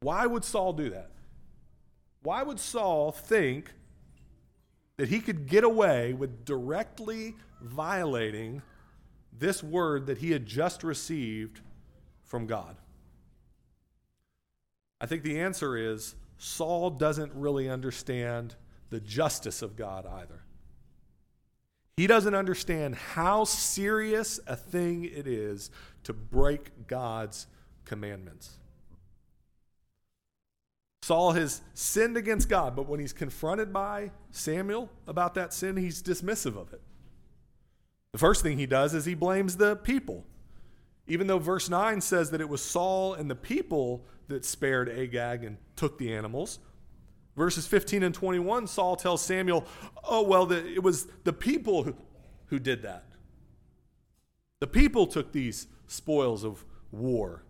Why 0.00 0.24
would 0.24 0.42
Saul 0.42 0.72
do 0.72 0.88
that? 0.88 1.10
Why 2.22 2.42
would 2.42 2.58
Saul 2.58 3.12
think 3.12 3.74
that 4.96 5.10
he 5.10 5.20
could 5.20 5.46
get 5.46 5.64
away 5.64 6.14
with 6.14 6.46
directly 6.46 7.34
violating 7.60 8.62
this 9.38 9.62
word 9.62 10.06
that 10.06 10.16
he 10.16 10.30
had 10.30 10.46
just 10.46 10.82
received 10.82 11.60
from 12.24 12.46
God? 12.46 12.76
I 14.98 15.04
think 15.04 15.24
the 15.24 15.40
answer 15.40 15.76
is 15.76 16.14
Saul 16.38 16.88
doesn't 16.88 17.34
really 17.34 17.68
understand 17.68 18.56
the 18.92 19.00
justice 19.00 19.62
of 19.62 19.74
God 19.74 20.06
either. 20.06 20.42
He 21.96 22.06
doesn't 22.06 22.34
understand 22.34 22.94
how 22.94 23.44
serious 23.44 24.38
a 24.46 24.54
thing 24.54 25.04
it 25.04 25.26
is 25.26 25.70
to 26.04 26.12
break 26.12 26.86
God's 26.86 27.46
commandments. 27.86 28.58
Saul 31.00 31.32
has 31.32 31.62
sinned 31.72 32.18
against 32.18 32.50
God, 32.50 32.76
but 32.76 32.86
when 32.86 33.00
he's 33.00 33.14
confronted 33.14 33.72
by 33.72 34.10
Samuel 34.30 34.90
about 35.06 35.34
that 35.34 35.54
sin, 35.54 35.78
he's 35.78 36.02
dismissive 36.02 36.56
of 36.56 36.72
it. 36.74 36.82
The 38.12 38.18
first 38.18 38.42
thing 38.42 38.58
he 38.58 38.66
does 38.66 38.92
is 38.92 39.06
he 39.06 39.14
blames 39.14 39.56
the 39.56 39.74
people. 39.74 40.24
Even 41.06 41.28
though 41.28 41.38
verse 41.38 41.70
9 41.70 42.02
says 42.02 42.30
that 42.30 42.42
it 42.42 42.48
was 42.48 42.62
Saul 42.62 43.14
and 43.14 43.30
the 43.30 43.34
people 43.34 44.04
that 44.28 44.44
spared 44.44 44.90
Agag 44.90 45.44
and 45.44 45.56
took 45.76 45.96
the 45.96 46.14
animals, 46.14 46.58
Verses 47.36 47.66
15 47.66 48.02
and 48.02 48.14
21, 48.14 48.66
Saul 48.66 48.96
tells 48.96 49.22
Samuel, 49.22 49.66
Oh, 50.04 50.22
well, 50.22 50.46
the, 50.46 50.66
it 50.66 50.82
was 50.82 51.06
the 51.24 51.32
people 51.32 51.82
who, 51.82 51.94
who 52.46 52.58
did 52.58 52.82
that. 52.82 53.04
The 54.60 54.66
people 54.66 55.06
took 55.06 55.32
these 55.32 55.66
spoils 55.86 56.44
of 56.44 56.64
war. 56.90 57.42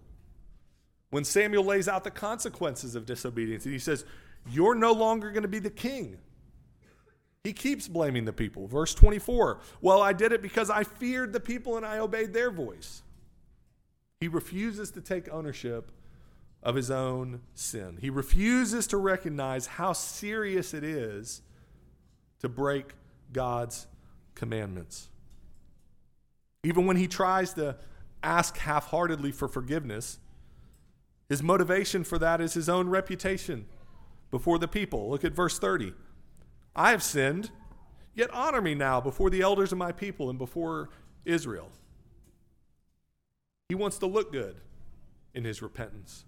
When 1.10 1.24
Samuel 1.24 1.64
lays 1.64 1.88
out 1.88 2.04
the 2.04 2.10
consequences 2.10 2.94
of 2.94 3.06
disobedience, 3.06 3.64
he 3.64 3.78
says, 3.78 4.04
You're 4.50 4.74
no 4.74 4.92
longer 4.92 5.30
going 5.30 5.42
to 5.42 5.48
be 5.48 5.58
the 5.58 5.70
king. 5.70 6.18
He 7.44 7.52
keeps 7.52 7.88
blaming 7.88 8.24
the 8.24 8.32
people. 8.32 8.68
Verse 8.68 8.94
24, 8.94 9.60
Well, 9.80 10.00
I 10.00 10.12
did 10.12 10.32
it 10.32 10.42
because 10.42 10.70
I 10.70 10.84
feared 10.84 11.32
the 11.32 11.40
people 11.40 11.76
and 11.76 11.84
I 11.84 11.98
obeyed 11.98 12.32
their 12.32 12.52
voice. 12.52 13.02
He 14.20 14.28
refuses 14.28 14.92
to 14.92 15.00
take 15.00 15.28
ownership 15.28 15.90
of 16.62 16.74
his 16.74 16.90
own 16.90 17.40
sin. 17.54 17.98
He 18.00 18.10
refuses 18.10 18.86
to 18.88 18.96
recognize 18.96 19.66
how 19.66 19.92
serious 19.92 20.72
it 20.72 20.84
is 20.84 21.42
to 22.40 22.48
break 22.48 22.92
God's 23.32 23.86
commandments. 24.34 25.08
Even 26.64 26.86
when 26.86 26.96
he 26.96 27.08
tries 27.08 27.54
to 27.54 27.76
ask 28.22 28.56
half 28.58 28.86
heartedly 28.88 29.32
for 29.32 29.48
forgiveness, 29.48 30.18
his 31.28 31.42
motivation 31.42 32.04
for 32.04 32.18
that 32.18 32.40
is 32.40 32.54
his 32.54 32.68
own 32.68 32.88
reputation 32.88 33.66
before 34.30 34.58
the 34.58 34.68
people. 34.68 35.10
Look 35.10 35.24
at 35.24 35.32
verse 35.32 35.58
30. 35.58 35.92
I 36.76 36.90
have 36.90 37.02
sinned, 37.02 37.50
yet 38.14 38.30
honor 38.32 38.60
me 38.60 38.74
now 38.74 39.00
before 39.00 39.30
the 39.30 39.40
elders 39.40 39.72
of 39.72 39.78
my 39.78 39.92
people 39.92 40.30
and 40.30 40.38
before 40.38 40.90
Israel. 41.24 41.70
He 43.68 43.74
wants 43.74 43.98
to 43.98 44.06
look 44.06 44.32
good 44.32 44.56
in 45.34 45.44
his 45.44 45.62
repentance. 45.62 46.24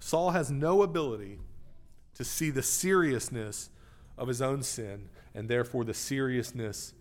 Saul 0.00 0.30
has 0.30 0.50
no 0.50 0.82
ability 0.82 1.38
to 2.14 2.24
see 2.24 2.50
the 2.50 2.62
seriousness 2.62 3.70
of 4.16 4.28
his 4.28 4.42
own 4.42 4.62
sin 4.62 5.08
and 5.34 5.48
therefore 5.48 5.84
the 5.84 5.94
seriousness 5.94 6.92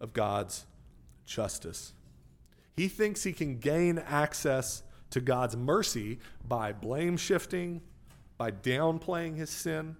of 0.00 0.12
God's 0.12 0.66
justice. 1.24 1.92
He 2.76 2.88
thinks 2.88 3.22
he 3.22 3.32
can 3.32 3.58
gain 3.58 3.98
access 3.98 4.82
to 5.10 5.20
God's 5.20 5.56
mercy 5.56 6.18
by 6.46 6.72
blame 6.72 7.16
shifting, 7.16 7.80
by 8.36 8.50
downplaying 8.50 9.36
his 9.36 9.50
sin. 9.50 9.96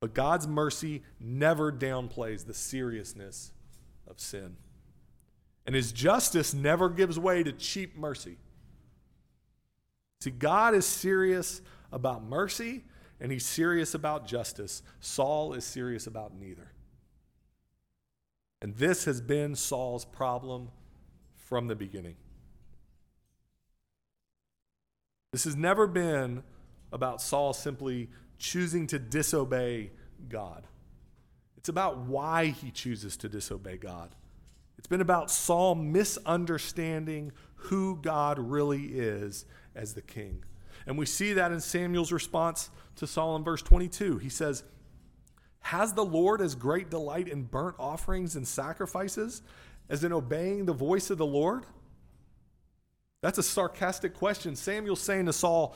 But 0.00 0.14
God's 0.14 0.46
mercy 0.46 1.02
never 1.18 1.72
downplays 1.72 2.46
the 2.46 2.54
seriousness 2.54 3.52
of 4.06 4.20
sin. 4.20 4.56
And 5.66 5.74
his 5.74 5.90
justice 5.90 6.54
never 6.54 6.88
gives 6.88 7.18
way 7.18 7.42
to 7.42 7.50
cheap 7.50 7.96
mercy. 7.96 8.36
See, 10.20 10.30
God 10.30 10.74
is 10.74 10.86
serious 10.86 11.60
about 11.92 12.24
mercy 12.24 12.84
and 13.20 13.32
he's 13.32 13.46
serious 13.46 13.94
about 13.94 14.26
justice. 14.26 14.82
Saul 15.00 15.54
is 15.54 15.64
serious 15.64 16.06
about 16.06 16.34
neither. 16.34 16.72
And 18.62 18.74
this 18.76 19.04
has 19.04 19.20
been 19.20 19.54
Saul's 19.54 20.04
problem 20.04 20.70
from 21.34 21.68
the 21.68 21.76
beginning. 21.76 22.16
This 25.32 25.44
has 25.44 25.56
never 25.56 25.86
been 25.86 26.42
about 26.92 27.20
Saul 27.20 27.52
simply 27.52 28.08
choosing 28.38 28.86
to 28.88 28.98
disobey 28.98 29.90
God. 30.28 30.66
It's 31.56 31.68
about 31.68 31.98
why 31.98 32.46
he 32.46 32.70
chooses 32.70 33.16
to 33.18 33.28
disobey 33.28 33.76
God. 33.76 34.14
It's 34.78 34.86
been 34.86 35.00
about 35.00 35.30
Saul 35.30 35.74
misunderstanding 35.74 37.32
who 37.54 37.98
God 38.00 38.38
really 38.38 38.84
is 38.86 39.44
as 39.76 39.94
the 39.94 40.02
king. 40.02 40.42
And 40.86 40.96
we 40.96 41.06
see 41.06 41.34
that 41.34 41.52
in 41.52 41.60
Samuel's 41.60 42.12
response 42.12 42.70
to 42.96 43.06
Saul 43.06 43.36
in 43.36 43.44
verse 43.44 43.62
22. 43.62 44.18
He 44.18 44.28
says, 44.28 44.64
Has 45.60 45.94
the 45.94 46.04
Lord 46.04 46.40
as 46.40 46.54
great 46.54 46.90
delight 46.90 47.28
in 47.28 47.42
burnt 47.44 47.76
offerings 47.78 48.36
and 48.36 48.46
sacrifices 48.46 49.42
as 49.88 50.04
in 50.04 50.12
obeying 50.12 50.66
the 50.66 50.72
voice 50.72 51.10
of 51.10 51.18
the 51.18 51.26
Lord? 51.26 51.66
That's 53.20 53.38
a 53.38 53.42
sarcastic 53.42 54.14
question. 54.14 54.54
Samuel's 54.54 55.00
saying 55.00 55.26
to 55.26 55.32
Saul, 55.32 55.74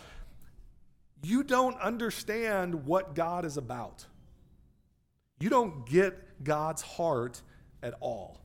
You 1.22 1.42
don't 1.42 1.78
understand 1.80 2.86
what 2.86 3.14
God 3.14 3.44
is 3.44 3.56
about. 3.56 4.06
You 5.40 5.48
don't 5.48 5.86
get 5.86 6.44
God's 6.44 6.82
heart 6.82 7.40
at 7.82 7.94
all. 8.00 8.38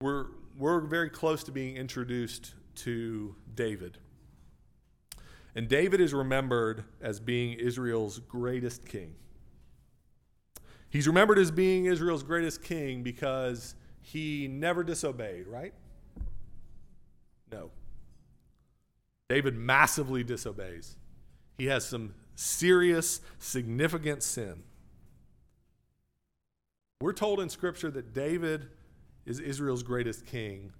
We're, 0.00 0.26
we're 0.58 0.80
very 0.80 1.08
close 1.08 1.44
to 1.44 1.52
being 1.52 1.76
introduced 1.76 2.54
to 2.74 3.36
David. 3.54 3.98
And 5.54 5.68
David 5.68 6.00
is 6.00 6.12
remembered 6.12 6.84
as 7.00 7.20
being 7.20 7.52
Israel's 7.54 8.18
greatest 8.18 8.86
king. 8.86 9.14
He's 10.90 11.06
remembered 11.06 11.38
as 11.38 11.50
being 11.50 11.84
Israel's 11.84 12.22
greatest 12.22 12.62
king 12.62 13.02
because 13.02 13.74
he 14.00 14.48
never 14.48 14.82
disobeyed, 14.82 15.46
right? 15.46 15.74
No. 17.52 17.70
David 19.28 19.54
massively 19.54 20.24
disobeys. 20.24 20.96
He 21.56 21.66
has 21.66 21.86
some 21.86 22.14
serious, 22.34 23.20
significant 23.38 24.22
sin. 24.22 24.62
We're 27.00 27.12
told 27.12 27.38
in 27.40 27.48
Scripture 27.48 27.90
that 27.92 28.12
David 28.12 28.70
is 29.28 29.40
Israel's 29.40 29.82
greatest 29.82 30.24
king 30.24 30.72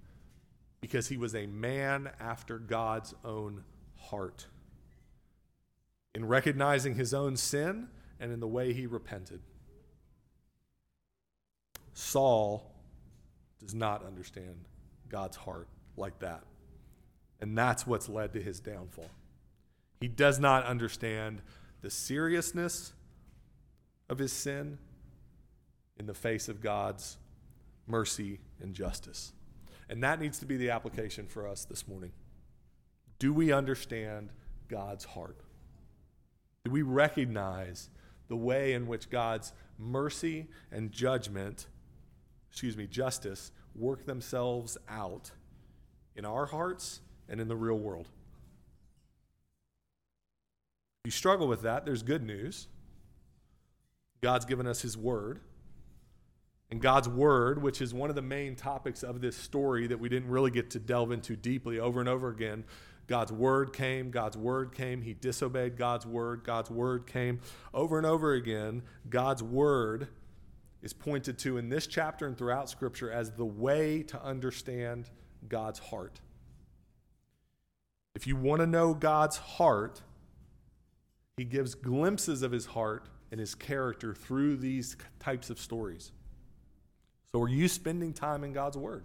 because 0.81 1.07
he 1.07 1.17
was 1.17 1.35
a 1.35 1.45
man 1.45 2.09
after 2.19 2.57
God's 2.57 3.13
own 3.23 3.63
heart. 3.95 4.47
In 6.15 6.25
recognizing 6.25 6.95
his 6.95 7.13
own 7.13 7.37
sin 7.37 7.89
and 8.19 8.31
in 8.31 8.39
the 8.39 8.47
way 8.47 8.73
he 8.73 8.87
repented. 8.87 9.41
Saul 11.93 12.73
does 13.59 13.75
not 13.75 14.03
understand 14.03 14.65
God's 15.09 15.37
heart 15.37 15.67
like 15.95 16.17
that. 16.19 16.41
And 17.41 17.55
that's 17.55 17.85
what's 17.85 18.09
led 18.09 18.33
to 18.33 18.41
his 18.41 18.59
downfall. 18.59 19.11
He 20.01 20.07
does 20.07 20.39
not 20.39 20.65
understand 20.65 21.43
the 21.81 21.91
seriousness 21.91 22.93
of 24.09 24.17
his 24.17 24.33
sin 24.33 24.79
in 25.99 26.07
the 26.07 26.15
face 26.15 26.49
of 26.49 26.61
God's 26.61 27.17
mercy 27.89 28.39
and 28.61 28.73
justice. 28.73 29.33
And 29.89 30.03
that 30.03 30.21
needs 30.21 30.39
to 30.39 30.45
be 30.45 30.55
the 30.55 30.69
application 30.69 31.25
for 31.25 31.47
us 31.47 31.65
this 31.65 31.87
morning. 31.87 32.11
Do 33.17 33.33
we 33.33 33.51
understand 33.51 34.29
God's 34.67 35.03
heart? 35.03 35.41
Do 36.63 36.71
we 36.71 36.83
recognize 36.83 37.89
the 38.27 38.35
way 38.35 38.73
in 38.73 38.87
which 38.87 39.09
God's 39.09 39.53
mercy 39.77 40.47
and 40.71 40.91
judgment, 40.91 41.65
excuse 42.51 42.77
me, 42.77 42.85
justice, 42.85 43.51
work 43.75 44.05
themselves 44.05 44.77
out 44.87 45.31
in 46.15 46.25
our 46.25 46.45
hearts 46.45 47.01
and 47.27 47.41
in 47.41 47.47
the 47.47 47.55
real 47.55 47.79
world? 47.79 48.07
If 51.03 51.07
you 51.07 51.11
struggle 51.11 51.47
with 51.47 51.63
that, 51.63 51.85
there's 51.85 52.03
good 52.03 52.23
news. 52.23 52.67
God's 54.21 54.45
given 54.45 54.67
us 54.67 54.81
His 54.81 54.97
Word. 54.97 55.39
And 56.71 56.81
God's 56.81 57.09
word, 57.09 57.61
which 57.61 57.81
is 57.81 57.93
one 57.93 58.09
of 58.09 58.15
the 58.15 58.21
main 58.21 58.55
topics 58.55 59.01
of 59.01 59.21
this 59.21 59.35
story 59.35 59.87
that 59.87 59.99
we 59.99 60.07
didn't 60.07 60.29
really 60.29 60.51
get 60.51 60.69
to 60.71 60.79
delve 60.79 61.11
into 61.11 61.35
deeply 61.35 61.79
over 61.79 61.99
and 61.99 62.07
over 62.07 62.29
again. 62.29 62.63
God's 63.07 63.31
word 63.31 63.73
came, 63.73 64.11
God's 64.11 64.37
word 64.37 64.71
came, 64.71 65.01
he 65.01 65.15
disobeyed 65.15 65.77
God's 65.77 66.05
word, 66.05 66.43
God's 66.43 66.69
word 66.69 67.07
came. 67.07 67.39
Over 67.73 67.97
and 67.97 68.05
over 68.05 68.33
again, 68.33 68.83
God's 69.09 69.41
word 69.41 70.09
is 70.83 70.93
pointed 70.93 71.39
to 71.39 71.57
in 71.57 71.69
this 71.69 71.87
chapter 71.87 72.27
and 72.27 72.37
throughout 72.37 72.69
Scripture 72.69 73.11
as 73.11 73.31
the 73.31 73.45
way 73.45 74.03
to 74.03 74.23
understand 74.23 75.09
God's 75.47 75.79
heart. 75.79 76.21
If 78.13 78.27
you 78.27 78.35
want 78.35 78.61
to 78.61 78.67
know 78.67 78.93
God's 78.93 79.37
heart, 79.37 80.01
he 81.37 81.45
gives 81.45 81.73
glimpses 81.73 82.43
of 82.43 82.51
his 82.51 82.67
heart 82.67 83.09
and 83.31 83.39
his 83.39 83.55
character 83.55 84.13
through 84.13 84.57
these 84.57 84.97
types 85.19 85.49
of 85.49 85.59
stories. 85.59 86.11
So, 87.31 87.41
are 87.41 87.49
you 87.49 87.67
spending 87.67 88.13
time 88.13 88.43
in 88.43 88.53
God's 88.53 88.77
Word? 88.77 89.03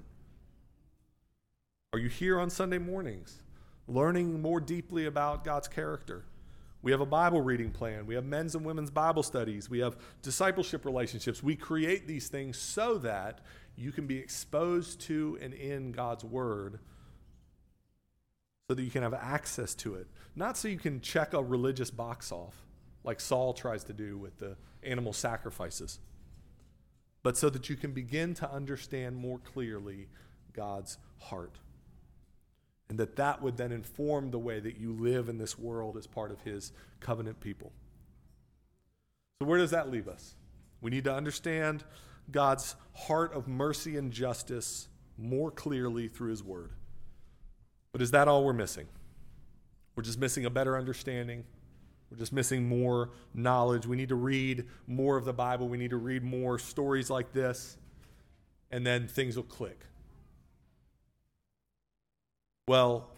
Are 1.93 1.99
you 1.99 2.09
here 2.09 2.41
on 2.41 2.51
Sunday 2.51 2.79
mornings 2.79 3.43
learning 3.87 4.41
more 4.41 4.61
deeply 4.61 5.07
about 5.07 5.45
God's 5.45 5.69
character? 5.69 6.25
We 6.81 6.91
have 6.91 7.01
a 7.01 7.07
Bible 7.07 7.41
reading 7.41 7.71
plan. 7.71 8.07
We 8.07 8.15
have 8.15 8.25
men's 8.25 8.55
and 8.55 8.65
women's 8.65 8.91
Bible 8.91 9.23
studies. 9.23 9.71
We 9.71 9.79
have 9.81 9.97
discipleship 10.23 10.85
relationships. 10.85 11.43
We 11.43 11.57
create 11.57 12.07
these 12.07 12.29
things 12.29 12.59
so 12.59 12.99
that 12.99 13.41
you 13.77 13.93
can 13.93 14.07
be 14.07 14.19
exposed 14.19 15.01
to 15.03 15.39
and 15.41 15.55
in 15.55 15.93
God's 15.93 16.25
Word 16.25 16.79
so 18.69 18.75
that 18.75 18.83
you 18.83 18.91
can 18.91 19.03
have 19.03 19.15
access 19.15 19.75
to 19.75 19.95
it. 19.97 20.07
Not 20.35 20.57
so 20.57 20.69
you 20.69 20.79
can 20.79 21.01
check 21.01 21.35
a 21.35 21.43
religious 21.43 21.91
box 21.91 22.33
off 22.33 22.55
like 23.03 23.21
Saul 23.21 23.53
tries 23.53 23.85
to 23.85 23.93
do 23.93 24.17
with 24.17 24.39
the 24.39 24.57
animal 24.83 25.13
sacrifices 25.13 25.99
but 27.25 27.39
so 27.39 27.51
that 27.51 27.69
you 27.69 27.75
can 27.75 27.91
begin 27.91 28.35
to 28.35 28.53
understand 28.53 29.17
more 29.17 29.39
clearly 29.39 30.07
God's 30.53 30.99
heart. 31.19 31.59
And 32.89 32.99
that 32.99 33.17
that 33.17 33.43
would 33.43 33.57
then 33.57 33.73
inform 33.73 34.31
the 34.31 34.39
way 34.39 34.61
that 34.61 34.77
you 34.77 34.93
live 34.93 35.31
in 35.31 35.39
this 35.39 35.59
world 35.59 35.97
as 35.97 36.07
part 36.07 36.31
of 36.31 36.43
his 36.43 36.71
covenant 37.01 37.41
people. 37.41 37.73
So, 39.41 39.49
where 39.49 39.59
does 39.59 39.71
that 39.71 39.91
leave 39.91 40.07
us? 40.07 40.37
We 40.83 40.91
need 40.91 41.05
to 41.05 41.15
understand 41.15 41.83
God's 42.31 42.77
heart 42.93 43.33
of 43.33 43.49
mercy 43.49 43.97
and 43.97 44.13
justice 44.13 44.89
more 45.17 45.51
clearly 45.51 46.09
through 46.09 46.31
his 46.31 46.45
word. 46.45 46.73
But 47.93 48.03
is 48.03 48.11
that 48.11 48.29
all 48.29 48.45
we're 48.45 48.53
missing? 48.53 48.87
We're 49.97 50.03
just 50.03 50.21
missing 50.21 50.45
a 50.45 50.51
better 50.51 50.77
understanding 50.77 51.45
we're 52.15 52.21
just 52.21 52.33
missing 52.33 52.69
more 52.69 53.11
knowledge. 53.35 53.87
We 53.87 53.97
need 53.97 54.11
to 54.11 54.15
read 54.15 54.67
more 54.87 55.17
of 55.17 55.25
the 55.25 55.33
Bible. 55.33 55.69
We 55.69 55.79
need 55.79 55.91
to 55.91 55.97
read 55.97 56.23
more 56.23 56.61
stories 56.61 57.11
like 57.11 57.33
this, 57.33 57.77
and 58.71 58.87
then 58.87 59.09
things 59.09 59.35
will 59.35 59.43
click. 59.43 59.81
Well, 62.69 63.11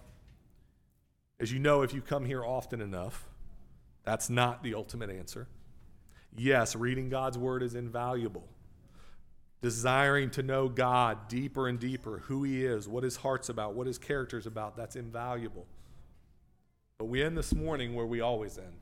as 1.38 1.52
you 1.52 1.59
know, 1.59 1.82
if 1.82 1.92
you 1.92 2.00
come 2.00 2.24
here 2.24 2.42
often 2.42 2.80
enough, 2.80 3.28
that's 4.02 4.30
not 4.30 4.62
the 4.62 4.74
ultimate 4.74 5.11
answer. 5.11 5.46
Yes, 6.35 6.74
reading 6.74 7.11
God's 7.11 7.37
word 7.37 7.62
is 7.62 7.74
invaluable. 7.74 8.48
Desiring 9.61 10.30
to 10.30 10.42
know 10.42 10.68
God 10.70 11.28
deeper 11.28 11.68
and 11.68 11.78
deeper, 11.78 12.22
who 12.24 12.44
He 12.44 12.64
is, 12.64 12.88
what 12.88 13.04
His 13.04 13.16
heart's 13.16 13.50
about, 13.50 13.74
what 13.74 13.87
His 13.87 13.98
character's 13.98 14.46
about, 14.46 14.74
that's 14.74 14.96
invaluable. 14.96 15.66
But 16.98 17.06
we 17.06 17.22
end 17.22 17.37
this 17.37 17.54
morning 17.54 17.94
where 17.94 18.06
we 18.06 18.20
always 18.20 18.59
end, 18.59 18.80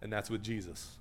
and 0.00 0.12
that's 0.12 0.30
with 0.30 0.42
Jesus. 0.42 0.98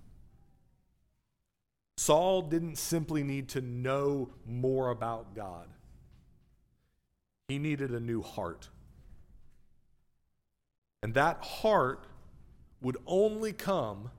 Saul 1.97 2.41
didn't 2.41 2.77
simply 2.77 3.23
need 3.23 3.49
to 3.49 3.61
know 3.61 4.29
more 4.45 4.89
about 4.89 5.35
God, 5.35 5.67
he 7.47 7.59
needed 7.59 7.91
a 7.91 7.99
new 7.99 8.21
heart. 8.21 8.69
And 11.03 11.13
that 11.15 11.43
heart 11.43 12.07
would 12.81 12.97
only 13.05 13.51
come 13.51 14.09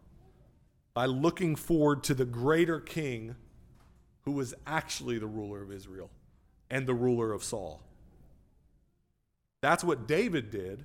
by 0.93 1.07
looking 1.07 1.57
forward 1.57 2.05
to 2.05 2.15
the 2.15 2.27
greater 2.27 2.79
king 2.79 3.37
who 4.23 4.33
was 4.33 4.55
actually 4.67 5.19
the 5.19 5.27
ruler 5.27 5.63
of 5.63 5.73
Israel 5.73 6.11
and 6.71 6.87
the 6.87 6.95
ruler 6.95 7.33
of 7.33 7.43
Saul. 7.43 7.83
That's 9.63 9.83
what 9.83 10.07
David 10.07 10.51
did 10.51 10.85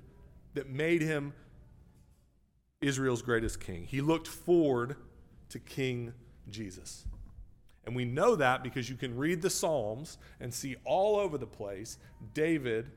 that 0.54 0.68
made 0.68 1.02
him 1.02 1.32
Israel's 2.80 3.22
greatest 3.22 3.60
king. 3.60 3.84
He 3.84 4.00
looked 4.00 4.26
forward 4.26 4.96
to 5.50 5.58
King 5.58 6.14
Jesus. 6.48 7.04
And 7.84 7.94
we 7.94 8.04
know 8.04 8.36
that 8.36 8.62
because 8.62 8.88
you 8.88 8.96
can 8.96 9.16
read 9.16 9.42
the 9.42 9.50
Psalms 9.50 10.18
and 10.40 10.52
see 10.52 10.76
all 10.84 11.16
over 11.16 11.38
the 11.38 11.46
place 11.46 11.98
David, 12.34 12.90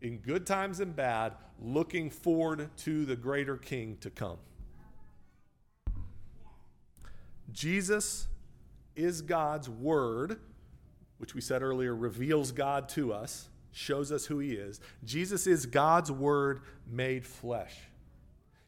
in 0.00 0.18
good 0.18 0.46
times 0.46 0.80
and 0.80 0.94
bad, 0.94 1.34
looking 1.60 2.10
forward 2.10 2.70
to 2.78 3.04
the 3.04 3.16
greater 3.16 3.56
king 3.56 3.96
to 4.00 4.10
come. 4.10 4.38
Jesus 7.52 8.28
is 8.96 9.22
God's 9.22 9.68
word, 9.68 10.40
which 11.18 11.34
we 11.34 11.40
said 11.40 11.62
earlier 11.62 11.94
reveals 11.94 12.50
God 12.52 12.88
to 12.90 13.12
us, 13.12 13.48
shows 13.72 14.12
us 14.12 14.26
who 14.26 14.38
he 14.38 14.52
is. 14.52 14.80
Jesus 15.04 15.46
is 15.46 15.66
God's 15.66 16.12
word 16.12 16.60
made 16.86 17.26
flesh. 17.26 17.74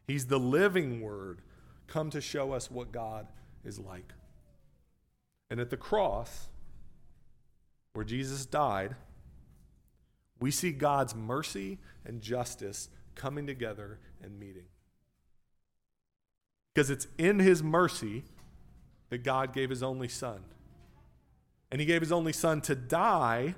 He's 0.07 0.27
the 0.27 0.39
living 0.39 1.01
word 1.01 1.41
come 1.87 2.09
to 2.09 2.21
show 2.21 2.51
us 2.51 2.69
what 2.69 2.91
God 2.91 3.27
is 3.63 3.79
like. 3.79 4.13
And 5.49 5.59
at 5.59 5.69
the 5.69 5.77
cross, 5.77 6.47
where 7.93 8.05
Jesus 8.05 8.45
died, 8.45 8.95
we 10.39 10.51
see 10.51 10.71
God's 10.71 11.15
mercy 11.15 11.77
and 12.05 12.21
justice 12.21 12.89
coming 13.15 13.47
together 13.47 13.99
and 14.21 14.39
meeting. 14.39 14.65
Because 16.73 16.89
it's 16.89 17.07
in 17.17 17.39
his 17.39 17.63
mercy 17.63 18.25
that 19.09 19.23
God 19.23 19.53
gave 19.53 19.69
his 19.69 19.81
only 19.81 20.09
son. 20.09 20.41
And 21.71 21.79
he 21.79 21.85
gave 21.85 22.01
his 22.01 22.11
only 22.11 22.33
son 22.33 22.61
to 22.61 22.75
die 22.75 23.55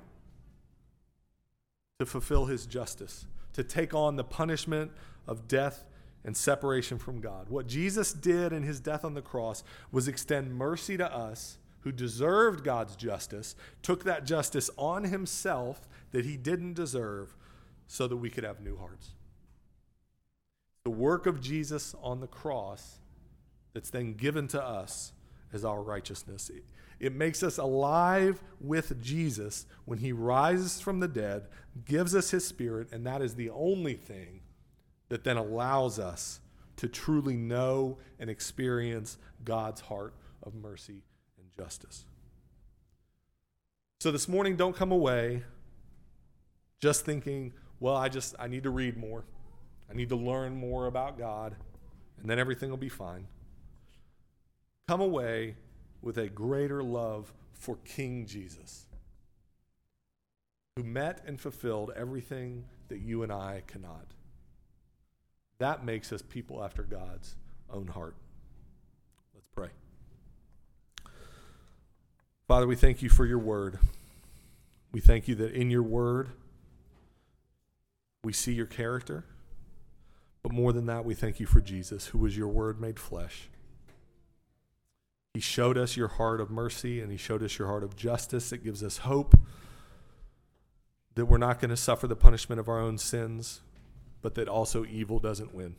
to 1.98 2.06
fulfill 2.06 2.46
his 2.46 2.64
justice, 2.64 3.26
to 3.52 3.64
take 3.64 3.92
on 3.92 4.14
the 4.14 4.22
punishment 4.22 4.92
of 5.26 5.48
death 5.48 5.84
and 6.24 6.36
separation 6.36 6.96
from 6.96 7.20
God. 7.20 7.48
What 7.48 7.66
Jesus 7.66 8.12
did 8.12 8.52
in 8.52 8.62
his 8.62 8.78
death 8.78 9.04
on 9.04 9.14
the 9.14 9.22
cross 9.22 9.64
was 9.90 10.06
extend 10.06 10.54
mercy 10.54 10.96
to 10.96 11.12
us 11.12 11.58
who 11.80 11.90
deserved 11.90 12.62
God's 12.62 12.94
justice, 12.94 13.56
took 13.82 14.04
that 14.04 14.24
justice 14.24 14.70
on 14.76 15.04
himself 15.04 15.88
that 16.12 16.24
he 16.24 16.36
didn't 16.36 16.74
deserve 16.74 17.36
so 17.88 18.06
that 18.06 18.16
we 18.16 18.30
could 18.30 18.44
have 18.44 18.60
new 18.60 18.76
hearts. 18.76 19.10
The 20.84 20.90
work 20.90 21.26
of 21.26 21.40
Jesus 21.40 21.96
on 22.00 22.20
the 22.20 22.26
cross 22.28 22.98
that's 23.72 23.90
then 23.90 24.14
given 24.14 24.46
to 24.48 24.62
us 24.62 25.12
as 25.52 25.64
our 25.64 25.82
righteousness. 25.82 26.48
It, 27.00 27.14
makes 27.14 27.42
us 27.42 27.58
alive 27.58 28.42
with 28.60 29.00
Jesus 29.02 29.66
when 29.84 29.98
he 29.98 30.12
rises 30.12 30.80
from 30.80 31.00
the 31.00 31.08
dead, 31.08 31.46
gives 31.84 32.14
us 32.14 32.30
his 32.30 32.46
spirit, 32.46 32.88
and 32.92 33.06
that 33.06 33.22
is 33.22 33.34
the 33.34 33.50
only 33.50 33.94
thing 33.94 34.40
that 35.08 35.24
then 35.24 35.36
allows 35.36 35.98
us 35.98 36.40
to 36.76 36.88
truly 36.88 37.36
know 37.36 37.98
and 38.18 38.28
experience 38.28 39.18
God's 39.44 39.80
heart 39.82 40.14
of 40.42 40.54
mercy 40.54 41.02
and 41.38 41.46
justice. 41.56 42.04
So 44.00 44.12
this 44.12 44.28
morning, 44.28 44.56
don't 44.56 44.76
come 44.76 44.92
away 44.92 45.42
just 46.80 47.04
thinking, 47.04 47.52
well, 47.80 47.96
I 47.96 48.08
just 48.08 48.34
I 48.38 48.46
need 48.46 48.62
to 48.62 48.70
read 48.70 48.96
more. 48.96 49.24
I 49.90 49.94
need 49.94 50.08
to 50.10 50.16
learn 50.16 50.54
more 50.54 50.86
about 50.86 51.18
God, 51.18 51.56
and 52.20 52.28
then 52.28 52.38
everything 52.38 52.70
will 52.70 52.76
be 52.76 52.88
fine. 52.88 53.26
Come 54.86 55.00
away 55.00 55.56
with 56.02 56.18
a 56.18 56.28
greater 56.28 56.82
love 56.82 57.32
for 57.54 57.76
King 57.84 58.26
Jesus, 58.26 58.86
who 60.76 60.82
met 60.82 61.22
and 61.26 61.40
fulfilled 61.40 61.90
everything 61.96 62.64
that 62.88 62.98
you 62.98 63.22
and 63.22 63.32
I 63.32 63.62
cannot. 63.66 64.06
That 65.58 65.84
makes 65.84 66.12
us 66.12 66.22
people 66.22 66.62
after 66.62 66.82
God's 66.82 67.34
own 67.72 67.88
heart. 67.88 68.14
Let's 69.34 69.48
pray. 69.48 69.68
Father, 72.46 72.66
we 72.66 72.76
thank 72.76 73.02
you 73.02 73.08
for 73.08 73.26
your 73.26 73.38
word. 73.38 73.78
We 74.92 75.00
thank 75.00 75.28
you 75.28 75.34
that 75.34 75.52
in 75.52 75.70
your 75.70 75.82
word 75.82 76.30
we 78.24 78.32
see 78.32 78.52
your 78.52 78.66
character. 78.66 79.24
But 80.42 80.52
more 80.52 80.72
than 80.72 80.86
that, 80.86 81.04
we 81.04 81.14
thank 81.14 81.40
you 81.40 81.46
for 81.46 81.60
Jesus, 81.60 82.06
who 82.06 82.18
was 82.18 82.36
your 82.36 82.48
word 82.48 82.80
made 82.80 82.98
flesh. 82.98 83.48
He 85.38 85.42
showed 85.42 85.78
us 85.78 85.96
your 85.96 86.08
heart 86.08 86.40
of 86.40 86.50
mercy 86.50 87.00
and 87.00 87.12
he 87.12 87.16
showed 87.16 87.44
us 87.44 87.60
your 87.60 87.68
heart 87.68 87.84
of 87.84 87.94
justice. 87.94 88.50
It 88.50 88.64
gives 88.64 88.82
us 88.82 88.98
hope 88.98 89.36
that 91.14 91.26
we're 91.26 91.38
not 91.38 91.60
going 91.60 91.70
to 91.70 91.76
suffer 91.76 92.08
the 92.08 92.16
punishment 92.16 92.58
of 92.58 92.68
our 92.68 92.80
own 92.80 92.98
sins, 92.98 93.60
but 94.20 94.34
that 94.34 94.48
also 94.48 94.84
evil 94.84 95.20
doesn't 95.20 95.54
win. 95.54 95.76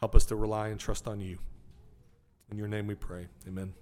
Help 0.00 0.16
us 0.16 0.24
to 0.24 0.34
rely 0.34 0.66
and 0.66 0.80
trust 0.80 1.06
on 1.06 1.20
you. 1.20 1.38
In 2.50 2.58
your 2.58 2.66
name 2.66 2.88
we 2.88 2.96
pray. 2.96 3.28
Amen. 3.46 3.72